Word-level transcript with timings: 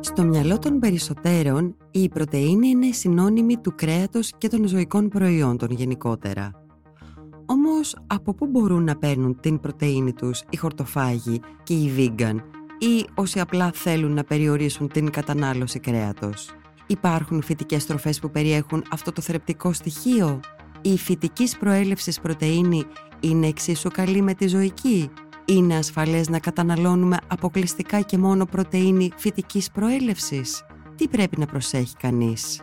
Στο 0.00 0.22
μυαλό 0.24 0.58
των 0.58 0.78
περισσότερων, 0.78 1.76
η 1.90 2.08
πρωτεΐνη 2.08 2.68
είναι 2.68 2.92
συνώνυμη 2.92 3.56
του 3.56 3.74
κρέατος 3.74 4.32
και 4.38 4.48
των 4.48 4.66
ζωικών 4.68 5.08
προϊόντων 5.08 5.70
γενικότερα. 5.70 6.50
Όμως, 7.46 7.96
από 8.06 8.34
πού 8.34 8.46
μπορούν 8.46 8.84
να 8.84 8.96
παίρνουν 8.96 9.40
την 9.40 9.60
πρωτεΐνη 9.60 10.12
τους 10.12 10.42
οι 10.50 10.56
χορτοφάγοι 10.56 11.40
και 11.62 11.74
οι 11.74 11.92
vegan 11.96 12.36
ή 12.78 13.06
όσοι 13.14 13.40
απλά 13.40 13.70
θέλουν 13.74 14.12
να 14.12 14.24
περιορίσουν 14.24 14.88
την 14.88 15.10
κατανάλωση 15.10 15.78
κρέατος; 15.78 16.50
Υπάρχουν 16.86 17.42
φυτικές 17.42 17.86
τροφές 17.86 18.18
που 18.18 18.30
περιέχουν 18.30 18.84
αυτό 18.90 19.12
το 19.12 19.20
θρεπτικό 19.20 19.72
στοιχείο; 19.72 20.40
Η 20.82 20.96
φυτικής 20.98 21.56
προέλευσης 21.56 22.20
πρωτεΐνη 22.20 22.84
είναι 23.20 23.46
εξίσου 23.46 23.90
καλή 23.90 24.22
με 24.22 24.34
τη 24.34 24.46
ζωική; 24.46 25.10
Είναι 25.44 25.76
ασφαλές 25.76 26.28
να 26.28 26.38
καταναλώνουμε 26.38 27.16
αποκλειστικά 27.26 28.00
και 28.00 28.18
μόνο 28.18 28.44
πρωτεΐνη 28.44 29.10
φυτικής 29.16 29.70
προέλευσης; 29.70 30.64
Τι 30.96 31.08
πρέπει 31.08 31.38
να 31.38 31.46
προσέχει 31.46 31.96
κανείς; 31.96 32.62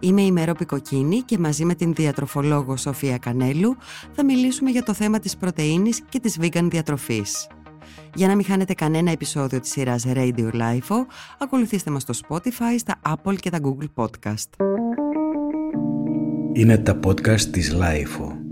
Είμαι 0.00 0.22
η 0.22 0.32
Μερόπη 0.32 0.64
Κοκκίνη 0.64 1.20
και 1.20 1.38
μαζί 1.38 1.64
με 1.64 1.74
την 1.74 1.94
διατροφολόγο 1.94 2.76
Σοφία 2.76 3.18
Κανέλου 3.18 3.76
θα 4.12 4.24
μιλήσουμε 4.24 4.70
για 4.70 4.82
το 4.82 4.94
θέμα 4.94 5.18
της 5.18 5.36
πρωτεΐνης 5.36 6.02
και 6.08 6.20
της 6.20 6.38
vegan 6.40 6.68
διατροφής. 6.70 7.48
Για 8.14 8.28
να 8.28 8.34
μην 8.34 8.44
χάνετε 8.44 8.74
κανένα 8.74 9.10
επεισόδιο 9.10 9.60
της 9.60 9.70
σειράς 9.70 10.04
Radio 10.06 10.50
Life, 10.52 11.04
ακολουθήστε 11.38 11.90
μας 11.90 12.02
στο 12.02 12.14
Spotify, 12.28 12.78
στα 12.78 13.00
Apple 13.08 13.36
και 13.40 13.50
τα 13.50 13.58
Google 13.62 14.04
Podcast. 14.04 14.66
Είναι 16.52 16.78
τα 16.78 16.98
podcast 17.04 17.40
της 17.40 17.76
Life. 17.80 18.43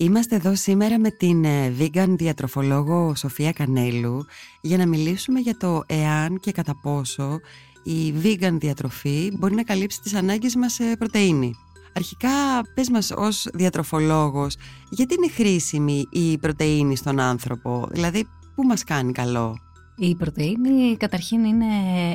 Είμαστε 0.00 0.36
εδώ 0.36 0.54
σήμερα 0.54 0.98
με 0.98 1.10
την 1.10 1.44
ε, 1.44 1.74
vegan 1.78 2.08
διατροφολόγο 2.08 3.14
Σοφία 3.14 3.52
Κανέλου 3.52 4.24
για 4.60 4.76
να 4.76 4.86
μιλήσουμε 4.86 5.40
για 5.40 5.56
το 5.56 5.82
εάν 5.86 6.40
και 6.40 6.52
κατά 6.52 6.74
πόσο 6.82 7.40
η 7.82 8.14
vegan 8.22 8.56
διατροφή 8.58 9.30
μπορεί 9.38 9.54
να 9.54 9.62
καλύψει 9.62 10.00
τις 10.00 10.14
ανάγκες 10.14 10.54
μας 10.54 10.72
σε 10.72 10.96
πρωτεΐνη. 10.98 11.54
Αρχικά 11.94 12.28
πες 12.74 12.90
μας 12.90 13.10
ως 13.10 13.48
διατροφολόγος 13.52 14.56
γιατί 14.90 15.14
είναι 15.14 15.28
χρήσιμη 15.28 16.04
η 16.10 16.38
πρωτεΐνη 16.38 16.96
στον 16.96 17.20
άνθρωπο, 17.20 17.88
δηλαδή 17.90 18.28
πού 18.54 18.62
μας 18.62 18.84
κάνει 18.84 19.12
καλό; 19.12 19.58
Η 20.00 20.14
πρωτεΐνη 20.14 20.96
καταρχήν 20.96 21.44
είναι 21.44 21.64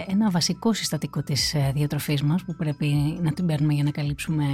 ένα 0.08 0.30
βασικό 0.30 0.73
συστατικό 0.73 1.23
της 1.23 1.53
ε, 1.53 1.72
διατροφής 1.76 2.23
μας 2.23 2.44
που 2.44 2.56
πρέπει 2.56 3.20
να 3.22 3.34
την 3.34 3.45
παίρνουμε 3.45 3.73
για 3.73 3.84
να 3.84 3.92
καλύψουμε 3.92 4.45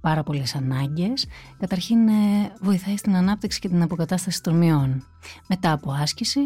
πάρα 0.00 0.22
πολλές 0.22 0.54
ανάγκες. 0.54 1.26
Καταρχήν 1.58 2.08
ε, 2.08 2.12
βοηθάει 2.60 2.96
στην 2.96 3.16
ανάπτυξη 3.16 3.58
και 3.60 3.68
την 3.68 3.82
αποκατάσταση 3.82 4.42
των 4.42 4.56
μειών. 4.56 5.06
Μετά 5.48 5.72
από 5.72 5.92
άσκηση, 5.92 6.40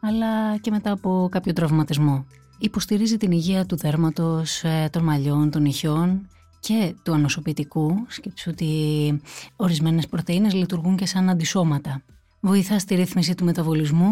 αλλά 0.00 0.56
και 0.56 0.70
μετά 0.70 0.90
από 0.90 1.28
κάποιο 1.30 1.52
τραυματισμό. 1.52 2.26
Υποστηρίζει 2.58 3.16
την 3.16 3.30
υγεία 3.30 3.66
του 3.66 3.76
δέρματος, 3.76 4.64
ε, 4.64 4.88
των 4.92 5.04
μαλλιών, 5.04 5.50
των 5.50 5.64
ηχιών 5.64 6.28
και 6.60 6.94
του 7.02 7.12
ανοσοποιητικού. 7.12 8.04
Σκέψου 8.08 8.50
ότι 8.50 9.20
ορισμένες 9.56 10.06
πρωτεΐνες 10.06 10.54
λειτουργούν 10.54 10.96
και 10.96 11.06
σαν 11.06 11.28
αντισώματα. 11.28 12.02
Βοηθά 12.40 12.78
στη 12.78 12.94
ρύθμιση 12.94 13.34
του 13.34 13.44
μεταβολισμού, 13.44 14.08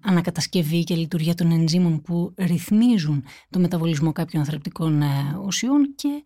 ανακατασκευή 0.00 0.84
και 0.84 0.94
λειτουργία 0.94 1.34
των 1.34 1.50
ενζήμων 1.50 2.02
που 2.02 2.34
ρυθμίζουν 2.36 3.24
το 3.50 3.58
μεταβολισμό 3.58 4.12
κάποιων 4.12 4.44
θρεπτικών 4.44 5.02
ε, 5.02 5.06
ουσιών 5.44 5.94
και 5.94 6.22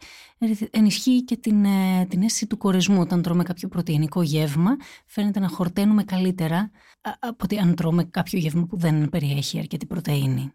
ενισχύει 0.70 1.24
και 1.24 1.36
την, 1.36 1.64
ε, 1.64 2.06
την 2.08 2.22
αίσθηση 2.22 2.46
του 2.46 2.56
κορεσμού. 2.56 3.00
Όταν 3.00 3.22
τρώμε 3.22 3.42
κάποιο 3.42 3.68
πρωτεϊνικό 3.68 4.22
γεύμα 4.22 4.76
φαίνεται 5.06 5.40
να 5.40 5.48
χορταίνουμε 5.48 6.04
καλύτερα 6.04 6.70
από 7.00 7.36
ότι 7.42 7.58
αν 7.58 7.74
τρώμε 7.74 8.04
κάποιο 8.04 8.38
γεύμα 8.38 8.66
που 8.66 8.76
δεν 8.76 9.08
περιέχει 9.08 9.58
αρκετή 9.58 9.86
πρωτεΐνη. 9.86 10.52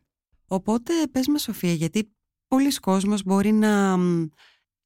Οπότε 0.47 0.93
πες 1.11 1.27
με 1.27 1.37
Σοφία 1.37 1.73
γιατί 1.73 2.11
πολλοί 2.47 2.73
κόσμος 2.73 3.23
μπορεί 3.23 3.51
να 3.51 3.97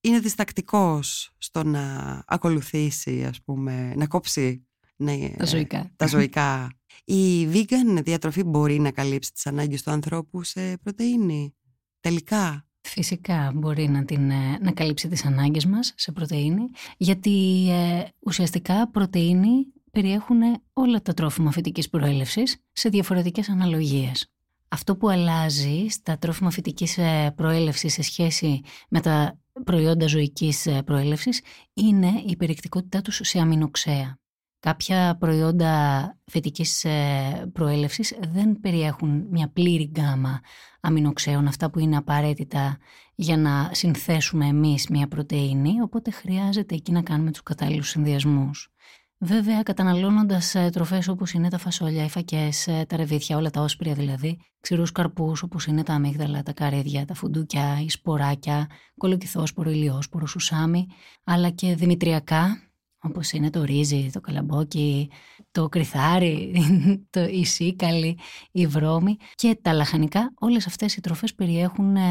είναι 0.01 0.19
διστακτικός 0.19 1.31
στο 1.37 1.63
να 1.63 2.23
ακολουθήσει 2.27 3.25
ας 3.25 3.41
πούμε, 3.41 3.93
να 3.95 4.07
κόψει 4.07 4.65
ναι, 5.01 5.29
τα 5.37 5.45
ζωικά. 5.45 5.91
Τα 5.95 6.07
ζωικά 6.07 6.69
η 7.03 7.47
vegan 7.53 8.03
διατροφή 8.03 8.43
μπορεί 8.43 8.79
να 8.79 8.91
καλύψει 8.91 9.33
τις 9.33 9.45
ανάγκες 9.47 9.83
του 9.83 9.91
ανθρώπου 9.91 10.43
σε 10.43 10.77
πρωτεΐνη. 10.77 11.53
Τελικά. 11.99 12.65
Φυσικά 12.81 13.51
μπορεί 13.55 13.87
να, 13.89 14.05
την, 14.05 14.29
ε, 14.29 14.57
να 14.61 14.71
καλύψει 14.71 15.07
τις 15.07 15.25
ανάγκες 15.25 15.65
μας 15.65 15.93
σε 15.97 16.11
πρωτεΐνη, 16.11 16.69
γιατί 16.97 17.67
ε, 17.69 18.03
ουσιαστικά 18.19 18.89
πρωτεΐνη 18.89 19.65
περιέχουν 19.91 20.39
όλα 20.73 21.01
τα 21.01 21.13
τρόφιμα 21.13 21.51
φυτικής 21.51 21.89
προέλευσης 21.89 22.57
σε 22.71 22.89
διαφορετικές 22.89 23.49
αναλογίες. 23.49 24.31
Αυτό 24.67 24.95
που 24.95 25.09
αλλάζει 25.09 25.87
στα 25.89 26.17
τρόφιμα 26.17 26.51
φυτικής 26.51 26.97
ε, 26.97 27.33
προέλευσης 27.35 27.93
σε 27.93 28.01
σχέση 28.01 28.61
με 28.89 28.99
τα 28.99 29.39
προϊόντα 29.63 30.07
ζωικής 30.07 30.67
προέλευσης 30.85 31.41
είναι 31.73 32.23
η 32.25 32.35
περιεκτικότητά 32.35 33.01
τους 33.01 33.19
σε 33.23 33.39
αμινοξέα. 33.39 34.20
Κάποια 34.61 35.17
προϊόντα 35.19 36.17
φυτικής 36.25 36.83
ε, 36.83 37.49
προέλευσης 37.53 38.13
δεν 38.31 38.59
περιέχουν 38.59 39.27
μια 39.29 39.49
πλήρη 39.53 39.83
γκάμα 39.83 40.41
αμινοξέων, 40.81 41.47
αυτά 41.47 41.69
που 41.69 41.79
είναι 41.79 41.97
απαραίτητα 41.97 42.77
για 43.15 43.37
να 43.37 43.69
συνθέσουμε 43.73 44.45
εμείς 44.45 44.87
μια 44.87 45.07
πρωτεΐνη, 45.07 45.81
οπότε 45.81 46.11
χρειάζεται 46.11 46.75
εκεί 46.75 46.91
να 46.91 47.01
κάνουμε 47.01 47.31
τους 47.31 47.43
κατάλληλους 47.43 47.89
συνδυασμούς. 47.89 48.71
Βέβαια, 49.17 49.63
καταναλώνοντας 49.63 50.55
ε, 50.55 50.69
τροφές 50.69 51.07
όπως 51.07 51.31
είναι 51.33 51.49
τα 51.49 51.57
φασόλια, 51.57 52.03
οι 52.03 52.09
φακές, 52.09 52.67
ε, 52.67 52.85
τα 52.87 52.97
ρεβίθια, 52.97 53.37
όλα 53.37 53.49
τα 53.49 53.61
όσπρια 53.61 53.93
δηλαδή, 53.93 54.39
ξηρούς 54.59 54.91
καρπούς 54.91 55.43
όπως 55.43 55.65
είναι 55.65 55.83
τα 55.83 55.93
αμύγδαλα, 55.93 56.43
τα 56.43 56.53
καρέδια, 56.53 57.05
τα 57.05 57.13
φουντούκια, 57.13 57.81
οι 57.81 57.89
σποράκια, 57.89 58.67
κολοκυθόσπορο, 58.97 59.69
ηλιόσπορο, 59.69 60.25
σουσάμι, 60.25 60.87
αλλά 61.23 61.49
και 61.49 61.75
δημητριακά, 61.75 62.70
όπως 63.01 63.31
είναι 63.31 63.49
το 63.49 63.63
ρύζι, 63.63 64.09
το 64.13 64.21
καλαμπόκι, 64.21 65.09
το 65.51 65.69
κρυθάρι, 65.69 66.53
το, 67.09 67.23
η 67.23 67.45
σίκαλη, 67.45 68.17
η 68.51 68.67
βρώμη 68.67 69.17
και 69.35 69.57
τα 69.61 69.73
λαχανικά, 69.73 70.33
όλες 70.39 70.67
αυτές 70.67 70.95
οι 70.95 71.01
τροφές 71.01 71.35
περιέχουν 71.35 71.95
ε, 71.95 72.01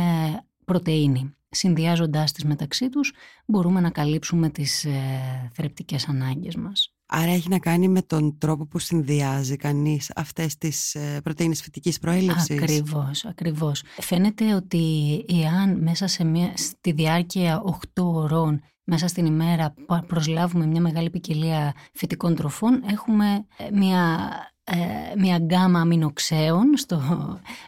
πρωτεΐνη. 0.65 1.35
Συνδυάζοντάς 1.53 2.33
τις 2.33 2.45
μεταξύ 2.45 2.89
τους 2.89 3.13
μπορούμε 3.47 3.81
να 3.81 3.91
καλύψουμε 3.91 4.49
τις 4.49 4.85
ε, 4.85 5.51
θρεπτικές 5.53 6.09
ανάγκες 6.09 6.57
μας. 6.57 6.95
Άρα 7.07 7.31
έχει 7.31 7.49
να 7.49 7.59
κάνει 7.59 7.89
με 7.89 8.03
τον 8.03 8.39
τρόπο 8.39 8.67
που 8.67 8.79
συνδυάζει 8.79 9.57
κανείς 9.57 10.13
αυτές 10.15 10.59
τις 10.59 10.95
ε, 10.95 11.21
πρωτεΐνες 11.23 11.63
φυτικής 11.63 11.99
προέλευσης; 11.99 12.51
Ακριβώς, 12.51 13.25
ακριβώς. 13.25 13.83
Φαίνεται 14.01 14.55
ότι 14.55 14.85
εάν 15.29 15.83
μέσα 15.83 16.07
σε 16.07 16.25
μια, 16.25 16.53
στη 16.57 16.93
διάρκεια 16.93 17.63
8 17.95 18.03
ώρων 18.03 18.61
μέσα 18.91 19.09
στην 19.09 19.27
ημέρα 19.27 19.75
προσλάβουμε 20.07 20.67
μια 20.67 20.81
μεγάλη 20.81 21.11
ποικιλία 21.11 21.75
φυτικών 21.93 22.35
τροφών, 22.35 22.83
έχουμε 22.91 23.47
ε, 23.57 23.71
μια, 23.73 24.31
ε, 24.65 24.77
μια 25.19 25.37
γκάμα 25.39 25.81
αμινοξέων 25.81 26.77
στο, 26.77 27.01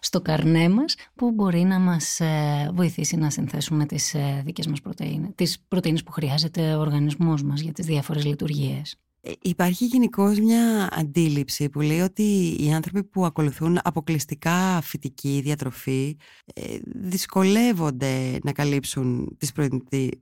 στο 0.00 0.20
καρνέ 0.20 0.68
μας 0.68 0.94
που 1.14 1.32
μπορεί 1.32 1.62
να 1.62 1.78
μας 1.78 2.20
ε, 2.20 2.70
βοηθήσει 2.74 3.16
να 3.16 3.30
συνθέσουμε 3.30 3.86
τις 3.86 4.16
δικές 4.44 4.66
μας 4.66 4.80
πρωτεΐνες, 4.80 5.30
τις 5.34 5.64
πρωτεΐνες 5.68 6.02
που 6.02 6.12
χρειάζεται 6.12 6.74
ο 6.74 6.80
οργανισμός 6.80 7.42
μας 7.42 7.60
για 7.60 7.72
τις 7.72 7.86
διάφορες 7.86 8.24
λειτουργίες. 8.24 8.96
Ε, 9.24 9.32
υπάρχει 9.42 9.84
γενικώς 9.84 10.38
μια 10.38 10.88
αντίληψη 10.92 11.68
που 11.68 11.80
λέει 11.80 12.00
ότι 12.00 12.56
οι 12.60 12.72
άνθρωποι 12.72 13.04
που 13.04 13.24
ακολουθούν 13.24 13.78
αποκλειστικά 13.82 14.80
φυτική 14.80 15.40
διατροφή 15.44 16.16
ε, 16.54 16.78
δυσκολεύονται 16.84 18.38
να 18.44 18.52
καλύψουν 18.52 19.36
τις 19.38 19.52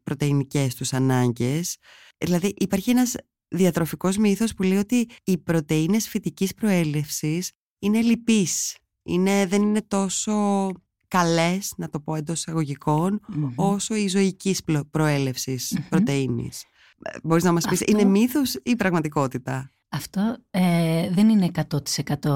πρωτεϊνικές 0.03 0.75
τους 0.75 0.93
ανάγκες. 0.93 1.77
Δηλαδή 2.19 2.55
υπάρχει 2.57 2.91
ένας 2.91 3.15
διατροφικός 3.49 4.17
μύθος 4.17 4.55
που 4.55 4.63
λέει 4.63 4.79
ότι 4.79 5.09
οι 5.25 5.39
πρωτεΐνες 5.39 6.09
φυτικής 6.09 6.55
προέλευσης 6.55 7.53
είναι 7.79 8.01
λυπείς, 8.01 8.77
είναι, 9.03 9.47
δεν 9.47 9.63
είναι 9.63 9.83
τόσο 9.83 10.33
καλές, 11.09 11.73
να 11.77 11.89
το 11.89 12.01
πω 12.01 12.15
εντός 12.15 12.47
όσο 13.55 13.95
η 13.95 14.09
ζωικής 14.09 14.63
προέλευσης 14.91 15.75
mm-hmm. 15.77 15.87
πρωτεΐνης. 15.89 16.65
Μπορείς 17.23 17.45
να 17.45 17.53
μας 17.53 17.67
πεις, 17.69 17.81
είναι 17.81 18.05
μύθος 18.05 18.61
ή 18.63 18.77
πραγματικότητα; 18.77 19.73
Αυτό 19.89 20.37
ε, 20.51 21.11
δεν 21.11 21.29
είναι 21.29 21.51
100% 22.19 22.31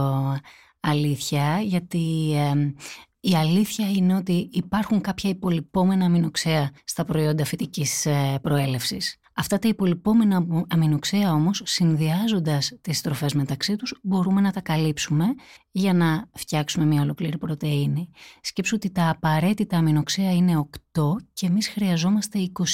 αλήθεια, 0.81 1.61
γιατί 1.61 2.33
ε, 2.35 2.73
η 3.21 3.35
αλήθεια 3.35 3.91
είναι 3.91 4.15
ότι 4.15 4.49
υπάρχουν 4.53 5.01
κάποια 5.01 5.31
υπολοιπόμενα 5.31 6.05
αμινοξέα 6.05 6.71
στα 6.85 7.05
προϊόντα 7.05 7.45
φυτικής 7.45 8.07
ε, 8.07 8.39
προέλευσης. 8.43 9.19
Αυτά 9.37 9.59
τα 9.59 9.69
υπολοιπόμενα 9.69 10.47
αμινοξέα 10.69 11.33
όμως, 11.33 11.63
συνδυάζοντας 11.65 12.73
τις 12.81 13.01
τροφές 13.01 13.35
μεταξύ 13.35 13.77
τους, 13.77 13.99
μπορούμε 14.03 14.41
να 14.41 14.53
τα 14.53 14.61
καλύψουμε 14.61 15.25
για 15.71 15.93
να 15.93 16.29
φτιάξουμε 16.33 16.85
μια 16.85 17.03
ολοκλήρη 17.03 17.39
πρωτεΐνη. 17.39 18.11
Σκέψου 18.41 18.75
ότι 18.77 18.91
τα 18.91 19.09
απαραίτητα 19.09 19.77
αμινοξέα 19.77 20.33
είναι 20.33 20.67
8 20.93 21.03
και 21.33 21.47
εμείς 21.47 21.69
χρειαζόμαστε 21.69 22.39
21 22.53 22.65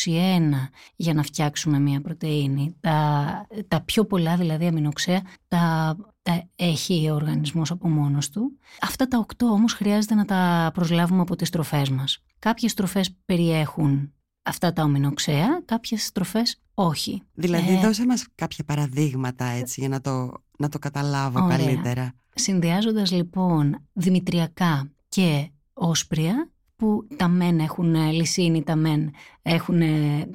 για 0.97 1.15
να 1.15 1.23
φτιάξουμε 1.23 1.79
μια 1.79 2.01
πρωτεΐνη. 2.01 2.77
Τα, 2.81 3.47
τα 3.69 3.81
πιο 3.81 4.05
πολλά 4.05 4.37
δηλαδή 4.37 4.67
αμινοξέα 4.67 5.23
τα, 5.49 5.97
τα 6.23 6.49
έχει 6.57 7.11
ο 7.11 7.15
οργανισμός 7.15 7.71
από 7.71 7.89
μόνος 7.89 8.31
του. 8.31 8.59
Αυτά 8.81 9.09
τα 9.09 9.27
8 9.37 9.47
όμως 9.47 9.73
χρειάζεται 9.73 10.15
να 10.15 10.25
τα 10.25 10.71
προσλάβουμε 10.75 11.21
από 11.21 11.37
τις 11.37 11.51
τροφές 11.51 11.91
μας. 11.91 12.25
Κάποιες 12.39 12.75
τροφές 12.75 13.17
περιέχουν 13.25 14.13
αυτά 14.43 14.73
τα 14.73 14.83
ομινοξέα, 14.83 15.63
κάποιες 15.65 16.13
τροφές 16.13 16.61
όχι. 16.75 17.23
Δηλαδή 17.35 17.75
ε, 17.75 17.81
δώσε 17.81 18.07
μας 18.07 18.27
κάποια 18.35 18.65
παραδείγματα 18.65 19.45
έτσι 19.45 19.81
για 19.81 19.89
να 19.89 20.01
το, 20.01 20.33
να 20.59 20.69
το 20.69 20.79
καταλάβω 20.79 21.45
ωραία. 21.45 21.57
καλύτερα. 21.57 22.15
Συνδυάζοντας 22.35 23.11
λοιπόν 23.11 23.79
δημητριακά 23.93 24.91
και 25.09 25.51
όσπρια 25.73 26.51
που 26.77 27.07
τα 27.17 27.29
μεν 27.29 27.59
έχουν 27.59 27.95
λυσίνη, 27.95 28.63
τα 28.63 28.77
μεν, 28.77 29.11
έχουν, 29.43 29.81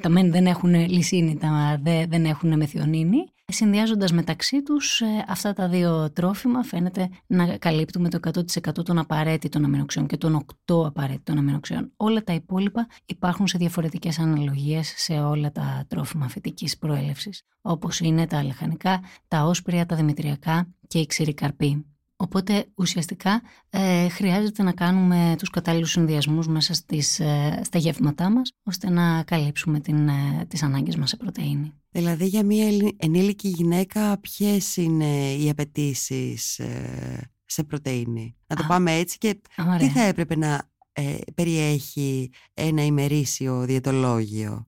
τα 0.01 0.09
μεν 0.09 0.31
δεν 0.31 0.45
έχουν 0.45 0.73
λυσίνη, 0.73 1.37
τα 1.37 1.79
δε 1.81 2.05
δεν 2.05 2.25
έχουν 2.25 2.57
μεθιονίνη. 2.57 3.17
Συνδυάζοντας 3.47 4.11
μεταξύ 4.11 4.63
τους 4.63 5.01
ε, 5.01 5.25
αυτά 5.27 5.53
τα 5.53 5.67
δύο 5.69 6.11
τρόφιμα 6.11 6.63
φαίνεται 6.63 7.09
να 7.27 7.57
καλύπτουμε 7.57 8.09
το 8.09 8.19
100% 8.21 8.85
των 8.85 8.97
απαραίτητων 8.97 9.63
αμινοξιών 9.65 10.07
και 10.07 10.17
των 10.17 10.45
8 10.65 10.85
απαραίτητων 10.85 11.37
αμινοξιών. 11.37 11.91
Όλα 11.97 12.23
τα 12.23 12.33
υπόλοιπα 12.33 12.87
υπάρχουν 13.05 13.47
σε 13.47 13.57
διαφορετικές 13.57 14.19
αναλογίες 14.19 14.93
σε 14.97 15.13
όλα 15.13 15.51
τα 15.51 15.85
τρόφιμα 15.87 16.29
φυτικής 16.29 16.77
προέλευσης, 16.77 17.43
όπως 17.61 17.99
είναι 17.99 18.27
τα 18.27 18.43
λαχανικά, 18.43 19.01
τα 19.27 19.43
όσπρια, 19.43 19.85
τα 19.85 19.95
δημητριακά 19.95 20.67
και 20.87 20.99
η 20.99 21.05
ξηρή 21.05 21.33
καρπή. 21.33 21.85
Οπότε 22.17 22.65
ουσιαστικά 22.75 23.41
ε, 23.69 24.09
χρειάζεται 24.09 24.63
να 24.63 24.71
κάνουμε 24.71 25.35
τους 25.37 25.49
κατάλληλους 25.49 25.91
συνδυασμούς 25.91 26.47
μέσα 26.47 26.73
στις, 26.73 27.19
ε, 27.19 27.61
στα 27.63 27.77
γεύματά 27.77 28.29
μας 28.29 28.51
ώστε 28.63 28.89
να 28.89 29.23
καλύψουμε 29.23 29.79
την, 29.79 30.07
ε, 30.07 30.45
τις 30.47 30.63
ανάγκες 30.63 30.95
μας 30.95 31.09
σε 31.09 31.17
πρωτεΐνη. 31.17 31.73
Δηλαδή 31.89 32.25
για 32.25 32.43
μια 32.43 32.93
ενήλικη 32.97 33.47
γυναίκα 33.47 34.17
ποιες 34.19 34.75
είναι 34.77 35.33
οι 35.33 35.49
απαιτήσεις 35.49 36.59
ε, 36.59 37.29
σε 37.45 37.63
πρωτεΐνη; 37.63 38.35
Να 38.47 38.55
το 38.55 38.63
πάμε 38.67 38.91
έτσι 38.91 39.17
και 39.17 39.41
τι 39.77 39.89
θα 39.89 40.01
έπρεπε 40.01 40.35
να 40.35 40.69
ε, 40.93 41.17
περιέχει 41.35 42.29
ένα 42.53 42.85
ημερήσιο 42.85 43.65
διαιτολόγιο; 43.65 44.67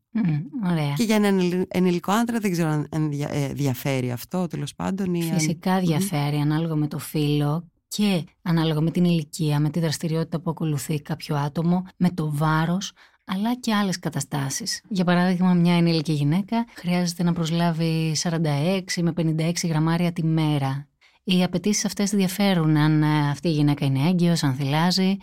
Ωραία. 0.71 0.93
Και 0.93 1.03
για 1.03 1.15
έναν 1.15 1.65
ενηλικό 1.67 2.11
άντρα 2.11 2.39
δεν 2.39 2.51
ξέρω 2.51 2.69
αν 2.69 3.11
ε, 3.29 3.53
διαφέρει 3.53 4.11
αυτό 4.11 4.47
τέλος 4.47 4.75
πάντων. 4.75 5.13
Ή 5.13 5.23
Φυσικά 5.23 5.79
διαφέρει 5.79 6.37
ανάλογα 6.37 6.75
με 6.75 6.87
το 6.87 6.99
φύλλο 6.99 7.69
και 7.87 8.23
ανάλογα 8.41 8.81
με 8.81 8.91
την 8.91 9.03
ηλικία, 9.03 9.59
με 9.59 9.69
τη 9.69 9.79
δραστηριότητα 9.79 10.39
που 10.39 10.49
ακολουθεί 10.49 11.01
κάποιο 11.01 11.35
άτομο, 11.35 11.85
με 11.97 12.09
το 12.09 12.31
βάρος, 12.33 12.91
αλλά 13.25 13.55
και 13.55 13.73
άλλες 13.73 13.99
καταστάσεις. 13.99 14.81
Για 14.89 15.03
παράδειγμα, 15.03 15.53
μια 15.53 15.73
ενήλικη 15.73 16.11
γυναίκα 16.11 16.65
χρειάζεται 16.73 17.23
να 17.23 17.33
προσλάβει 17.33 18.15
46 18.23 19.01
με 19.01 19.13
56 19.17 19.67
γραμμάρια 19.67 20.11
τη 20.11 20.23
μέρα 20.23 20.87
οι 21.29 21.43
απαιτήσεις 21.43 21.85
αυτές 21.85 22.09
διαφέρουν 22.09 22.77
αν 22.77 23.03
ε, 23.03 23.29
αυτή 23.29 23.47
η 23.47 23.51
γυναίκα 23.51 23.85
είναι 23.85 24.07
έγκυος, 24.07 24.43
αν 24.43 24.53
θυλάζει, 24.53 25.17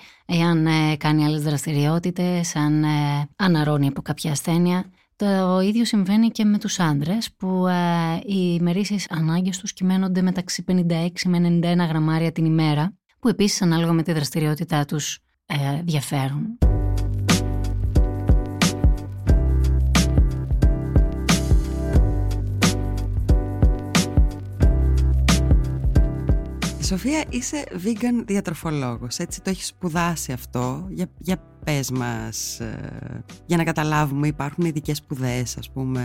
αν 0.49 0.67
ε, 0.67 0.97
κάνει 0.97 1.25
άλλες 1.25 1.43
δραστηριότητες, 1.43 2.56
αν 2.56 2.85
ε, 2.85 2.89
αναρώνει 3.37 3.87
από 3.87 4.03
κάποια 4.03 4.31
ασθένεια. 4.31 4.85
Το 5.17 5.61
ίδιο 5.61 5.85
συμβαίνει 5.85 6.29
και 6.29 6.45
με 6.45 6.59
τους 6.59 6.81
άντρες 6.81 7.33
που 7.37 7.67
οι 8.27 8.56
ημερήσεις 8.61 9.06
ανάγκες 9.11 9.59
τους 9.59 9.73
κυμαίνονται 9.73 10.23
μεταξύ 10.23 10.65
56 10.69 11.09
με 11.25 11.61
91 11.62 11.89
γραμμάρια 11.89 12.33
την 12.33 12.45
ημέρα 12.45 12.95
που 13.19 13.29
επίσης 13.29 13.62
ανάλογα 13.62 13.93
με 13.93 14.03
τη 14.03 14.12
δραστηριότητά 14.12 14.85
τους 14.85 15.19
διαφέρουν. 15.85 16.59
Σοφία, 26.85 27.25
είσαι 27.29 27.65
vegan 27.85 28.25
διατροφολόγος, 28.27 29.19
έτσι; 29.19 29.41
Το 29.43 29.51
έχεις 29.51 29.67
σπουδάσει 29.67 30.33
αυτό; 30.33 30.87
Για, 30.91 31.07
για 31.19 31.37
πες 31.65 31.91
μας, 31.91 32.61
ε, 32.61 33.25
για 33.47 33.57
να 33.57 33.65
καταλάβουμε 33.65 34.27
υπάρχουν 34.27 34.65
ειδικές 34.65 34.97
σπουδές, 34.97 35.57
ας 35.57 35.71
πούμε, 35.71 36.03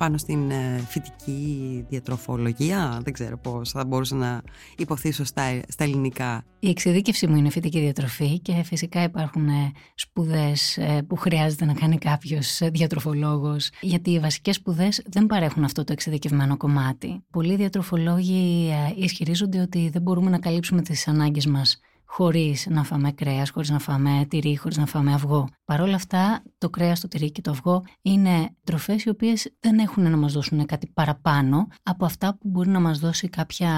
πάνω 0.00 0.18
στην 0.18 0.50
ε, 0.50 0.84
φυτική 0.88 1.84
διατροφολογία. 1.88 3.00
Δεν 3.04 3.12
ξέρω 3.12 3.38
πώς 3.38 3.70
θα 3.70 3.84
μπορούσα 3.84 4.14
να 4.14 4.42
υποθεί 4.76 5.12
σωστά 5.12 5.60
στα 5.68 5.84
ελληνικά. 5.84 6.44
Η 6.58 6.68
εξειδίκευση 6.68 7.26
μου 7.26 7.36
είναι 7.36 7.50
φυτική 7.50 7.80
διατροφή 7.80 8.38
και 8.38 8.62
φυσικά 8.64 9.02
υπάρχουν 9.02 9.48
ε, 9.48 9.72
σπουδές 9.94 10.76
ε, 10.76 11.02
που 11.08 11.16
χρειάζεται 11.16 11.64
να 11.64 11.72
κάνει 11.72 11.98
κάποιος 11.98 12.60
διατροφολόγος 12.72 13.70
γιατί 13.80 14.10
οι 14.10 14.18
βασικές 14.18 14.56
σπουδές 14.56 15.02
δεν 15.06 15.26
παρέχουν 15.26 15.64
αυτό 15.64 15.84
το 15.84 15.92
εξειδικευμένο 15.92 16.56
κομμάτι. 16.56 17.22
Πολλοί 17.30 17.56
διατροφολόγοι 17.56 18.72
ισχυρίζονται 18.96 19.60
ότι 19.60 19.88
δεν 19.92 20.02
μπορούμε 20.02 20.30
να 20.30 20.38
καλύψουμε 20.38 20.82
τις 20.82 21.08
ανάγκες 21.08 21.46
μας 21.46 21.80
χωρίς 22.12 22.66
να 22.70 22.84
φάμε 22.84 23.12
κρέας, 23.12 23.50
χωρίς 23.50 23.70
να 23.70 23.78
φάμε 23.78 24.26
τυρί, 24.28 24.56
χωρίς 24.56 24.76
να 24.76 24.86
φάμε 24.86 25.12
αυγό. 25.12 25.48
Παρ' 25.64 25.80
όλα 25.80 25.94
αυτά, 25.94 26.42
το 26.58 26.70
κρέας, 26.70 27.00
το 27.00 27.08
τυρί 27.08 27.30
και 27.32 27.40
το 27.40 27.50
αυγό 27.50 27.84
είναι 28.02 28.50
τροφές 28.64 29.04
οι 29.04 29.08
οποίες 29.08 29.52
δεν 29.60 29.78
έχουν 29.78 30.10
να 30.10 30.16
μας 30.16 30.32
δώσουν 30.32 30.66
κάτι 30.66 30.86
παραπάνω 30.94 31.66
από 31.82 32.04
αυτά 32.04 32.36
που 32.38 32.48
μπορεί 32.48 32.68
να 32.68 32.80
μας 32.80 32.98
δώσει 32.98 33.28
κάποια, 33.28 33.70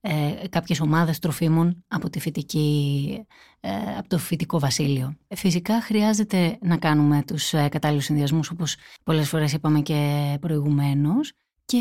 ε, 0.00 0.48
κάποιες 0.48 0.80
ομάδες 0.80 1.18
τροφίμων 1.18 1.84
από, 1.88 2.10
τη 2.10 2.20
φυτική, 2.20 3.18
ε, 3.60 3.70
από 3.98 4.08
το 4.08 4.18
φυτικό 4.18 4.58
βασίλειο. 4.58 5.16
Φυσικά 5.34 5.80
χρειάζεται 5.80 6.58
να 6.60 6.76
κάνουμε 6.76 7.22
τους 7.26 7.52
ε, 7.52 7.68
κατάλληλους 7.68 8.04
συνδυασμούς 8.04 8.50
όπως 8.50 8.76
πολλές 9.04 9.28
φορές 9.28 9.52
είπαμε 9.52 9.80
και 9.80 10.36
προηγουμένως 10.40 11.32
και 11.64 11.80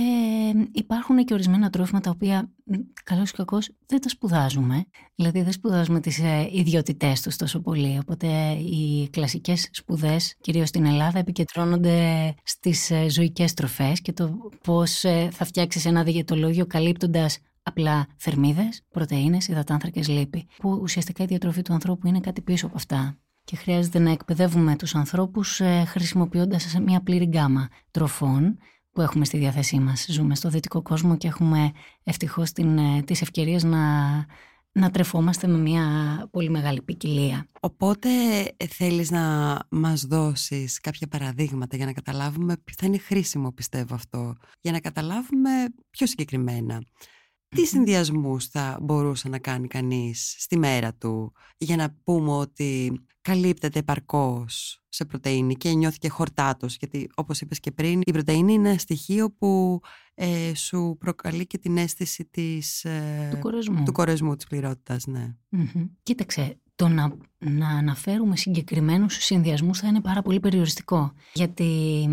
υπάρχουν 0.71 1.25
και 1.25 1.33
ορισμένα 1.33 1.69
τρόφιμα 1.69 1.99
τα 1.99 2.09
οποία, 2.09 2.51
καλώς 3.03 3.29
ή 3.29 3.33
κακώς, 3.33 3.69
δεν 3.85 4.01
τα 4.01 4.09
σπουδάζουμε. 4.09 4.85
Δηλαδή 5.15 5.41
δεν 5.41 5.51
σπουδάζουμε 5.51 5.99
τις 5.99 6.19
ε, 6.19 6.49
ιδιότητές 6.51 7.21
τους 7.21 7.35
τόσο 7.35 7.59
πολύ. 7.61 7.97
Οπότε 8.01 8.51
οι 8.51 9.09
κλασικές 9.09 9.69
σπουδές, 9.71 10.35
κυρίως 10.41 10.67
στην 10.67 10.85
Ελλάδα, 10.85 11.19
επικεντρώνονται 11.19 12.33
στις 12.43 12.91
ε, 12.91 13.09
ζωικές 13.09 13.53
τροφές 13.53 14.01
και 14.01 14.13
το 14.13 14.37
πώς 14.63 15.03
ε, 15.03 15.29
θα 15.31 15.45
φτιάξεις 15.45 15.85
ένα 15.85 16.03
διαιτολόγιο 16.03 16.65
καλύπτοντας 16.65 17.37
απλά 17.63 18.07
θερμίδες, 18.17 18.81
πρωτεΐνες, 18.89 19.47
υδατάνθρακες, 19.47 20.07
λίπη. 20.07 20.47
Που 20.57 20.79
ουσιαστικά 20.81 21.23
η 21.23 21.25
διατροφή 21.25 21.61
του 21.61 21.73
ανθρώπου 21.73 22.07
είναι 22.07 22.19
κάτι 22.19 22.41
πίσω 22.41 22.65
από 22.65 22.75
αυτά 22.75 23.17
και 23.43 23.55
χρειάζεται 23.55 23.99
να 23.99 24.11
εκπαιδεύουμε 24.11 24.75
τους 24.75 24.95
ανθρώπους 24.95 25.61
χρησιμοποιώντας 25.85 26.75
μια 26.85 27.01
πλήρη 27.01 27.25
γκάμα 27.25 27.67
τροφών 27.91 28.57
που 28.93 29.01
έχουμε 29.01 29.25
στη 29.25 29.37
διάθεσή 29.37 29.79
μας. 29.79 30.05
Ζούμε 30.09 30.35
στο 30.35 30.49
δυτικό 30.49 30.81
κόσμο 30.81 31.17
και 31.17 31.27
έχουμε 31.27 31.71
ευτυχώς 32.03 32.51
την, 32.51 32.77
ε, 32.77 33.01
τις 33.01 33.21
ευκαιρίες 33.21 33.63
να, 33.63 33.79
να 34.71 34.89
τρεφόμαστε 34.91 35.47
με 35.47 35.57
μια 35.57 35.85
πολύ 36.31 36.49
μεγάλη 36.49 36.81
ποικιλία. 36.81 37.47
Οπότε 37.59 38.09
ε, 38.57 38.67
θέλεις 38.67 39.11
να 39.11 39.57
μας 39.69 40.01
δώσεις 40.01 40.79
κάποια 40.79 41.07
παραδείγματα 41.07 41.75
για 41.75 41.85
να 41.85 41.93
καταλάβουμε, 41.93 42.55
θα 42.77 42.85
είναι 42.85 42.97
χρήσιμο 42.97 43.51
πιστεύω 43.51 43.95
αυτό, 43.95 44.35
για 44.61 44.71
να 44.71 44.79
καταλάβουμε 44.79 45.49
πιο 45.89 46.07
συγκεκριμένα. 46.07 46.83
Τι 47.53 47.65
συνδυασμούς 47.65 48.47
θα 48.47 48.77
μπορούσε 48.81 49.29
να 49.29 49.39
κάνει 49.39 49.67
κανείς 49.67 50.35
στη 50.39 50.57
μέρα 50.57 50.93
του 50.93 51.33
για 51.57 51.75
να 51.75 51.95
πούμε 52.03 52.31
ότι 52.31 53.01
καλύπτεται 53.21 53.79
επαρκώς 53.79 54.83
σε 54.89 55.05
πρωτεΐνη 55.05 55.55
και 55.55 55.73
νιώθει 55.73 55.97
και 55.97 56.09
χορτάτος; 56.09 56.75
Γιατί 56.75 57.09
όπως 57.15 57.41
είπες 57.41 57.59
και 57.59 57.71
πριν 57.71 58.01
η 58.05 58.11
πρωτεΐνη 58.11 58.53
είναι 58.53 58.69
ένα 58.69 58.77
στοιχείο 58.77 59.31
που 59.31 59.81
ε, 60.13 60.55
σου 60.55 60.97
προκαλεί 60.99 61.47
και 61.47 61.57
την 61.57 61.77
αίσθηση 61.77 62.25
της, 62.25 62.83
ε, 62.83 63.29
του 63.31 63.39
κορεσμού, 63.39 63.83
του 63.83 63.91
κορεσμού 63.91 64.35
της 64.35 64.47
πληρότητας. 64.47 65.05
Ναι. 65.05 65.35
Κοίταξε, 66.03 66.57
το 66.75 66.87
να, 66.87 67.17
να 67.37 67.69
αναφέρουμε 67.69 68.35
συγκεκριμένους 68.35 69.13
συνδυασμούς 69.13 69.79
θα 69.79 69.87
είναι 69.87 70.01
πάρα 70.01 70.21
πολύ 70.21 70.39
περιοριστικό 70.39 71.13
γιατί 71.33 72.07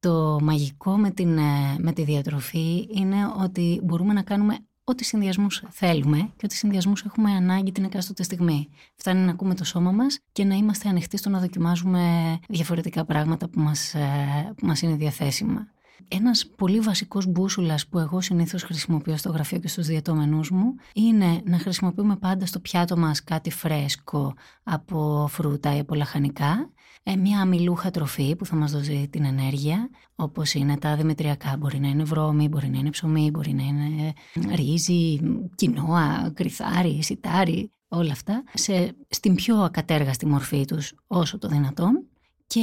το 0.00 0.38
μαγικό 0.42 0.96
με, 0.96 1.10
την, 1.10 1.38
ε, 1.38 1.76
με 1.78 1.92
τη 1.92 2.04
διατροφή 2.04 2.88
είναι 2.94 3.16
ότι 3.42 3.80
μπορούμε 3.84 4.12
να 4.12 4.22
κάνουμε 4.22 4.58
ό,τι 4.84 5.04
συνδυασμούς 5.04 5.62
θέλουμε 5.68 6.18
και 6.18 6.44
ό,τι 6.44 6.54
συνδυασμούς 6.54 7.04
έχουμε 7.04 7.30
ανάγκη 7.30 7.72
την 7.72 7.84
εκάστοτε 7.84 8.22
στιγμή. 8.22 8.68
Φτάνει 8.94 9.20
να 9.24 9.30
ακούμε 9.30 9.54
το 9.54 9.64
σώμα 9.64 9.90
μας 9.90 10.18
και 10.32 10.44
να 10.44 10.54
είμαστε 10.54 10.88
ανοιχτοί 10.88 11.16
στο 11.16 11.28
να 11.28 11.38
δοκιμάζουμε 11.38 12.38
διαφορετικά 12.48 13.04
πράγματα 13.04 13.48
που 13.48 13.60
μας 13.60 13.94
ε, 13.94 14.52
που 14.56 14.66
μας 14.66 14.82
είναι 14.82 14.94
διαθέσιμα. 14.94 15.66
Ένας 16.08 16.46
πολύ 16.56 16.80
βασικός 16.80 17.26
μπούσουλας 17.26 17.86
που 17.86 17.98
εγώ 17.98 18.20
συνήθως 18.20 18.62
χρησιμοποιώ 18.62 19.16
στο 19.16 19.30
γραφείο 19.30 19.58
και 19.58 19.68
στους 19.68 19.86
διατομενούς 19.86 20.50
μου 20.50 20.74
είναι 20.94 21.40
να 21.44 21.58
χρησιμοποιούμε 21.58 22.16
πάντα 22.16 22.46
στο 22.46 22.58
πιάτο 22.60 22.96
μας 22.96 23.24
κάτι 23.24 23.50
φρέσκο 23.50 24.34
από 24.62 25.26
φρούτα 25.30 25.76
ή 25.76 25.78
από 25.78 25.94
λαχανικά 25.94 26.70
ε, 27.02 27.16
μια 27.16 27.40
αμυλούχα 27.40 27.90
τροφή 27.90 28.36
που 28.36 28.46
θα 28.46 28.56
μας 28.56 28.72
δώσει 28.72 29.08
την 29.10 29.24
ενέργεια, 29.24 29.90
όπως 30.14 30.54
είναι 30.54 30.76
τα 30.76 30.96
δημητριακά. 30.96 31.56
Μπορεί 31.56 31.80
να 31.80 31.88
είναι 31.88 32.02
βρώμη, 32.02 32.48
μπορεί 32.48 32.68
να 32.68 32.78
είναι 32.78 32.90
ψωμί, 32.90 33.30
μπορεί 33.30 33.52
να 33.52 33.62
είναι 33.62 34.12
ρύζι, 34.54 35.20
κοινόα, 35.54 36.30
κρυθάρι, 36.34 37.02
σιτάρι, 37.02 37.72
όλα 37.88 38.12
αυτά, 38.12 38.44
σε, 38.54 38.96
στην 39.08 39.34
πιο 39.34 39.56
ακατέργαστη 39.56 40.26
μορφή 40.26 40.64
τους 40.64 40.94
όσο 41.06 41.38
το 41.38 41.48
δυνατόν 41.48 42.06
και 42.46 42.60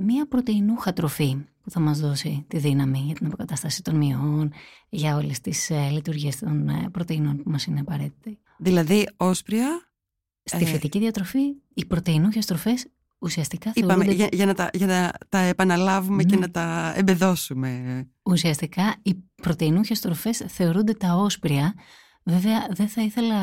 μια 0.00 0.28
πρωτεϊνούχα 0.28 0.92
τροφή 0.92 1.36
που 1.66 1.72
θα 1.72 1.80
μας 1.80 2.00
δώσει 2.00 2.44
τη 2.48 2.58
δύναμη 2.58 2.98
για 2.98 3.14
την 3.14 3.26
αποκατάσταση 3.26 3.82
των 3.82 3.96
μειών, 3.96 4.52
για 4.88 5.16
όλες 5.16 5.40
τις 5.40 5.70
ε, 5.70 5.88
λειτουργίες 5.92 6.38
των 6.38 6.68
ε, 6.68 6.88
πρωτεϊνών 6.92 7.36
που 7.36 7.50
μας 7.50 7.64
είναι 7.64 7.80
απαραίτητη. 7.80 8.38
Δηλαδή, 8.58 9.08
όσπρια... 9.16 9.90
Στη 10.42 10.64
ε... 10.64 10.66
φυτική 10.66 10.98
διατροφή, 10.98 11.54
οι 11.74 11.84
πρωτεϊνούχες 11.84 12.46
τροφές 12.46 12.86
ουσιαστικά 13.18 13.70
Είπαμε, 13.74 14.04
για, 14.04 14.28
για, 14.32 14.46
να 14.46 14.54
τα, 14.54 14.70
για 14.72 14.86
να 14.86 15.12
τα 15.28 15.38
επαναλάβουμε 15.38 16.24
και 16.24 16.34
ναι. 16.34 16.40
να 16.40 16.50
τα 16.50 16.92
εμπεδώσουμε. 16.96 18.02
Ουσιαστικά, 18.22 18.94
οι 19.02 19.14
πρωτεϊνούχες 19.34 20.00
τροφές 20.00 20.44
θεωρούνται 20.46 20.92
τα 20.92 21.14
όσπρια. 21.14 21.74
Βέβαια, 22.22 22.66
δεν 22.70 22.88
θα 22.88 23.02
ήθελα 23.02 23.36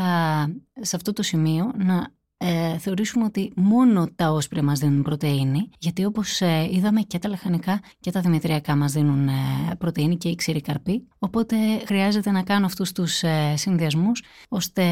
σε 0.82 0.96
αυτό 0.96 1.14
το 1.14 1.24
σημείο 1.24 1.72
να 1.78 2.14
ε, 2.38 2.78
θεωρήσουμε 2.78 3.26
ότι 3.26 3.52
μόνο 3.56 4.08
τα 4.16 4.32
όσπρια 4.32 4.64
μας 4.64 4.80
δίνουν 4.80 5.02
πρωτεΐνη, 5.02 5.70
γιατί 5.80 6.06
όπως 6.06 6.42
ε, 6.42 6.70
είδαμε 6.72 7.02
και 7.02 7.20
τα 7.20 7.30
λαχανικά 7.30 7.82
και 8.00 8.12
τα 8.12 8.22
δημητριακά 8.22 8.76
μας 8.76 8.92
δίνουν 8.92 9.28
ε, 9.28 9.32
πρωτεΐνη 9.78 10.18
και 10.18 10.30
οι 10.30 10.36
ξηροί 10.36 10.62
καρποί, 10.62 11.08
οπότε 11.20 11.56
χρειάζεται 11.86 12.32
να 12.32 12.44
κάνω 12.44 12.66
αυτούς 12.66 12.92
τους 12.92 13.24
ε, 13.24 13.54
συνδυασμούς 13.58 14.24
ώστε 14.50 14.84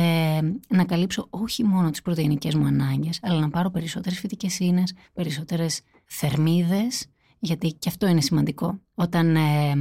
να 0.68 0.86
καλύψω 0.86 1.28
όχι 1.30 1.64
μόνο 1.64 1.90
τις 1.90 2.02
πρωτεϊνικές 2.02 2.56
μου 2.56 2.66
ανάγκες, 2.66 3.20
αλλά 3.22 3.40
να 3.40 3.50
πάρω 3.50 3.70
περισσότερες 3.70 4.20
φυτικές 4.20 4.60
ίνες, 4.60 4.94
περισσότερες 5.14 5.82
θερμίδες, 6.06 7.06
γιατί 7.40 7.74
και 7.74 7.90
αυτό 7.90 8.08
είναι 8.08 8.22
σημαντικό. 8.22 8.80
Όταν 8.94 9.36
ε, 9.36 9.74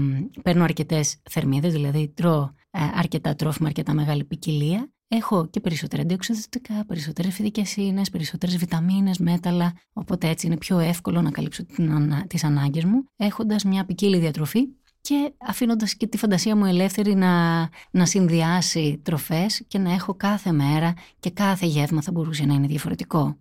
παίρνω 0.42 0.64
αρκετές 0.64 1.16
θερμίδες, 1.30 1.72
δηλαδή 1.72 2.08
τρώω 2.08 2.50
ε, 2.70 2.80
αρκετά 2.94 3.34
τρόφιμα, 3.34 3.68
αρκετά 3.68 3.94
μεγάλη 3.94 4.24
ποικιλία, 4.24 4.90
Έχω 5.12 5.46
και 5.46 5.60
περισσότερα 5.60 6.02
αντιοξυδοτικά, 6.02 6.84
περισσότερες 6.86 7.34
φυτικές 7.34 7.76
ίνες, 7.76 8.10
περισσότερες 8.10 8.56
βιταμίνες, 8.56 9.18
μέταλλα, 9.18 9.72
οπότε 9.92 10.28
έτσι 10.28 10.46
είναι 10.46 10.56
πιο 10.56 10.78
εύκολο 10.78 11.22
να 11.22 11.30
καλύψω 11.30 11.64
τις 12.26 12.44
ανάγκες 12.44 12.84
μου, 12.84 13.04
έχοντας 13.16 13.64
μια 13.64 13.84
ποικίλη 13.84 14.18
διατροφή 14.18 14.68
και 15.00 15.32
αφήνοντας 15.38 15.94
και 15.94 16.06
τη 16.06 16.18
φαντασία 16.18 16.56
μου 16.56 16.64
ελεύθερη 16.64 17.14
να, 17.14 17.60
να 17.90 18.06
συνδυάσει 18.06 19.00
τροφές 19.02 19.64
και 19.68 19.78
να 19.78 19.92
έχω 19.92 20.14
κάθε 20.14 20.52
μέρα 20.52 20.94
και 21.20 21.30
κάθε 21.30 21.66
γεύμα 21.66 22.02
θα 22.02 22.12
μπορούσε 22.12 22.44
να 22.44 22.54
είναι 22.54 22.66
διαφορετικό. 22.66 23.36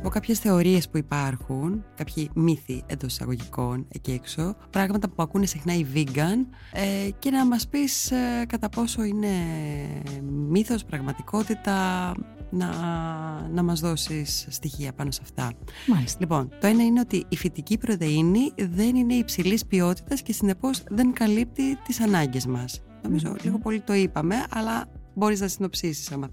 Σου 0.00 0.06
πω 0.06 0.12
κάποιες 0.12 0.38
θεωρίες 0.38 0.88
που 0.88 0.96
υπάρχουν, 0.96 1.84
κάποιοι 1.94 2.30
μύθοι 2.34 2.82
εντός 2.86 3.12
εισαγωγικών 3.12 3.86
εκεί 3.88 4.12
έξω, 4.12 4.56
πράγματα 4.70 5.08
που 5.08 5.22
ακούνε 5.22 5.46
συχνά 5.46 5.74
οι 5.74 5.86
vegan 5.94 6.46
ε, 6.72 7.10
και 7.18 7.30
να 7.30 7.46
μας 7.46 7.68
πεις 7.68 8.10
ε, 8.10 8.44
κατά 8.48 8.68
πόσο 8.68 9.02
είναι 9.02 9.28
μύθος, 10.48 10.84
πραγματικότητα, 10.84 12.12
να, 12.50 12.68
να 13.52 13.62
μας 13.62 13.80
δώσεις 13.80 14.46
στοιχεία 14.50 14.92
πάνω 14.92 15.10
σε 15.10 15.20
αυτά. 15.22 15.52
Μάλιστα. 15.86 16.18
Λοιπόν, 16.20 16.48
το 16.60 16.66
ένα 16.66 16.84
είναι 16.84 17.00
ότι 17.00 17.24
η 17.28 17.36
φυτική 17.36 17.78
πρωτεΐνη 17.78 18.52
δεν 18.56 18.96
είναι 18.96 19.14
υψηλής 19.14 19.66
ποιότητας 19.66 20.22
και 20.22 20.32
συνεπώς 20.32 20.82
δεν 20.88 21.12
καλύπτει 21.12 21.76
τις 21.76 22.00
ανάγκες 22.00 22.46
μας. 22.46 22.82
Νομίζω 23.02 23.36
λίγο 23.42 23.58
πολύ 23.58 23.80
το 23.80 23.94
είπαμε, 23.94 24.34
αλλά 24.50 24.86
μπορείς 25.14 25.40
να 25.40 25.48
συνοψίσεις 25.48 26.12
άμα 26.12 26.28